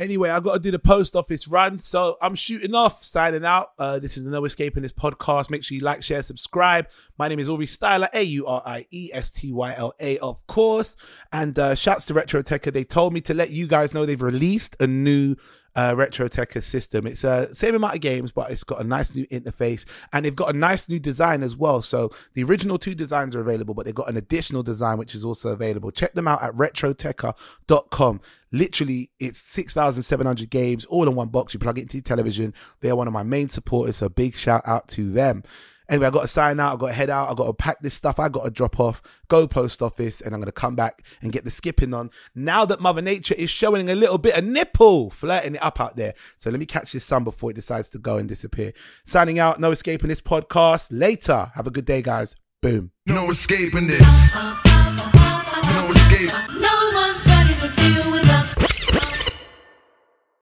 Anyway, 0.00 0.28
I 0.28 0.40
got 0.40 0.54
to 0.54 0.58
do 0.58 0.72
the 0.72 0.78
post 0.80 1.14
office 1.14 1.46
run, 1.46 1.78
so 1.78 2.16
I'm 2.20 2.34
shooting 2.34 2.74
off, 2.74 3.04
signing 3.04 3.44
out. 3.44 3.68
Uh, 3.78 4.00
this 4.00 4.16
is 4.16 4.24
the 4.24 4.30
No 4.30 4.44
Escaping 4.44 4.82
This 4.82 4.92
podcast. 4.92 5.50
Make 5.50 5.62
sure 5.62 5.76
you 5.76 5.84
like, 5.84 6.02
share, 6.02 6.20
subscribe. 6.24 6.88
My 7.16 7.28
name 7.28 7.38
is 7.38 7.48
Aurie 7.48 7.66
Styla, 7.66 8.08
A 8.12 8.22
U 8.22 8.46
R 8.46 8.60
I 8.66 8.86
E 8.90 9.10
S 9.12 9.30
T 9.30 9.52
Y 9.52 9.72
L 9.76 9.94
A, 10.00 10.18
of 10.18 10.44
course. 10.48 10.96
And 11.32 11.56
uh, 11.60 11.76
shouts 11.76 12.06
to 12.06 12.14
Retroteca. 12.14 12.72
They 12.72 12.82
told 12.82 13.12
me 13.12 13.20
to 13.20 13.34
let 13.34 13.50
you 13.50 13.68
guys 13.68 13.94
know 13.94 14.04
they've 14.04 14.20
released 14.20 14.74
a 14.80 14.88
new 14.88 15.36
uh, 15.76 15.94
Retroteca 15.94 16.62
system. 16.62 17.06
It's 17.06 17.24
a 17.24 17.30
uh, 17.30 17.52
same 17.52 17.74
amount 17.74 17.94
of 17.94 18.00
games, 18.00 18.30
but 18.30 18.50
it's 18.50 18.64
got 18.64 18.80
a 18.80 18.84
nice 18.84 19.14
new 19.14 19.26
interface 19.26 19.84
and 20.12 20.24
they've 20.24 20.34
got 20.34 20.54
a 20.54 20.58
nice 20.58 20.88
new 20.88 21.00
design 21.00 21.42
as 21.42 21.56
well. 21.56 21.82
So 21.82 22.10
the 22.34 22.44
original 22.44 22.78
two 22.78 22.94
designs 22.94 23.34
are 23.34 23.40
available, 23.40 23.74
but 23.74 23.84
they've 23.84 23.94
got 23.94 24.08
an 24.08 24.16
additional 24.16 24.62
design 24.62 24.98
which 24.98 25.14
is 25.14 25.24
also 25.24 25.50
available. 25.50 25.90
Check 25.90 26.14
them 26.14 26.28
out 26.28 26.42
at 26.42 26.52
retroteca.com. 26.54 28.20
Literally, 28.52 29.10
it's 29.18 29.40
6,700 29.40 30.48
games 30.48 30.84
all 30.84 31.08
in 31.08 31.14
one 31.16 31.28
box. 31.28 31.54
You 31.54 31.60
plug 31.60 31.78
it 31.78 31.82
into 31.82 31.96
your 31.96 32.02
television. 32.02 32.54
They 32.80 32.90
are 32.90 32.96
one 32.96 33.08
of 33.08 33.12
my 33.12 33.24
main 33.24 33.48
supporters, 33.48 33.96
so 33.96 34.08
big 34.08 34.34
shout 34.36 34.62
out 34.66 34.86
to 34.88 35.10
them. 35.10 35.42
Anyway, 35.88 36.06
I 36.06 36.10
got 36.10 36.22
to 36.22 36.28
sign 36.28 36.58
out. 36.60 36.74
I 36.74 36.76
got 36.76 36.86
to 36.88 36.92
head 36.92 37.10
out. 37.10 37.30
I 37.30 37.34
got 37.34 37.46
to 37.46 37.52
pack 37.52 37.80
this 37.82 37.94
stuff. 37.94 38.18
I 38.18 38.28
got 38.28 38.44
to 38.44 38.50
drop 38.50 38.80
off, 38.80 39.02
go 39.28 39.46
post 39.46 39.82
office, 39.82 40.20
and 40.20 40.34
I'm 40.34 40.40
going 40.40 40.46
to 40.46 40.52
come 40.52 40.74
back 40.74 41.04
and 41.20 41.30
get 41.30 41.44
the 41.44 41.50
skipping 41.50 41.92
on. 41.92 42.10
Now 42.34 42.64
that 42.64 42.80
Mother 42.80 43.02
Nature 43.02 43.34
is 43.34 43.50
showing 43.50 43.90
a 43.90 43.94
little 43.94 44.18
bit 44.18 44.36
of 44.36 44.44
nipple, 44.44 45.10
flirting 45.10 45.56
it 45.56 45.62
up 45.62 45.80
out 45.80 45.96
there. 45.96 46.14
So 46.36 46.50
let 46.50 46.58
me 46.58 46.66
catch 46.66 46.92
this 46.92 47.04
sun 47.04 47.24
before 47.24 47.50
it 47.50 47.54
decides 47.54 47.88
to 47.90 47.98
go 47.98 48.16
and 48.16 48.28
disappear. 48.28 48.72
Signing 49.04 49.38
out. 49.38 49.60
No 49.60 49.70
escaping 49.70 50.08
this 50.08 50.20
podcast. 50.22 50.88
Later. 50.90 51.52
Have 51.54 51.66
a 51.66 51.70
good 51.70 51.84
day, 51.84 52.02
guys. 52.02 52.34
Boom. 52.62 52.90
No 53.06 53.30
escaping 53.30 53.86
this. 53.86 54.34
No 54.34 55.90
escape. 55.90 56.30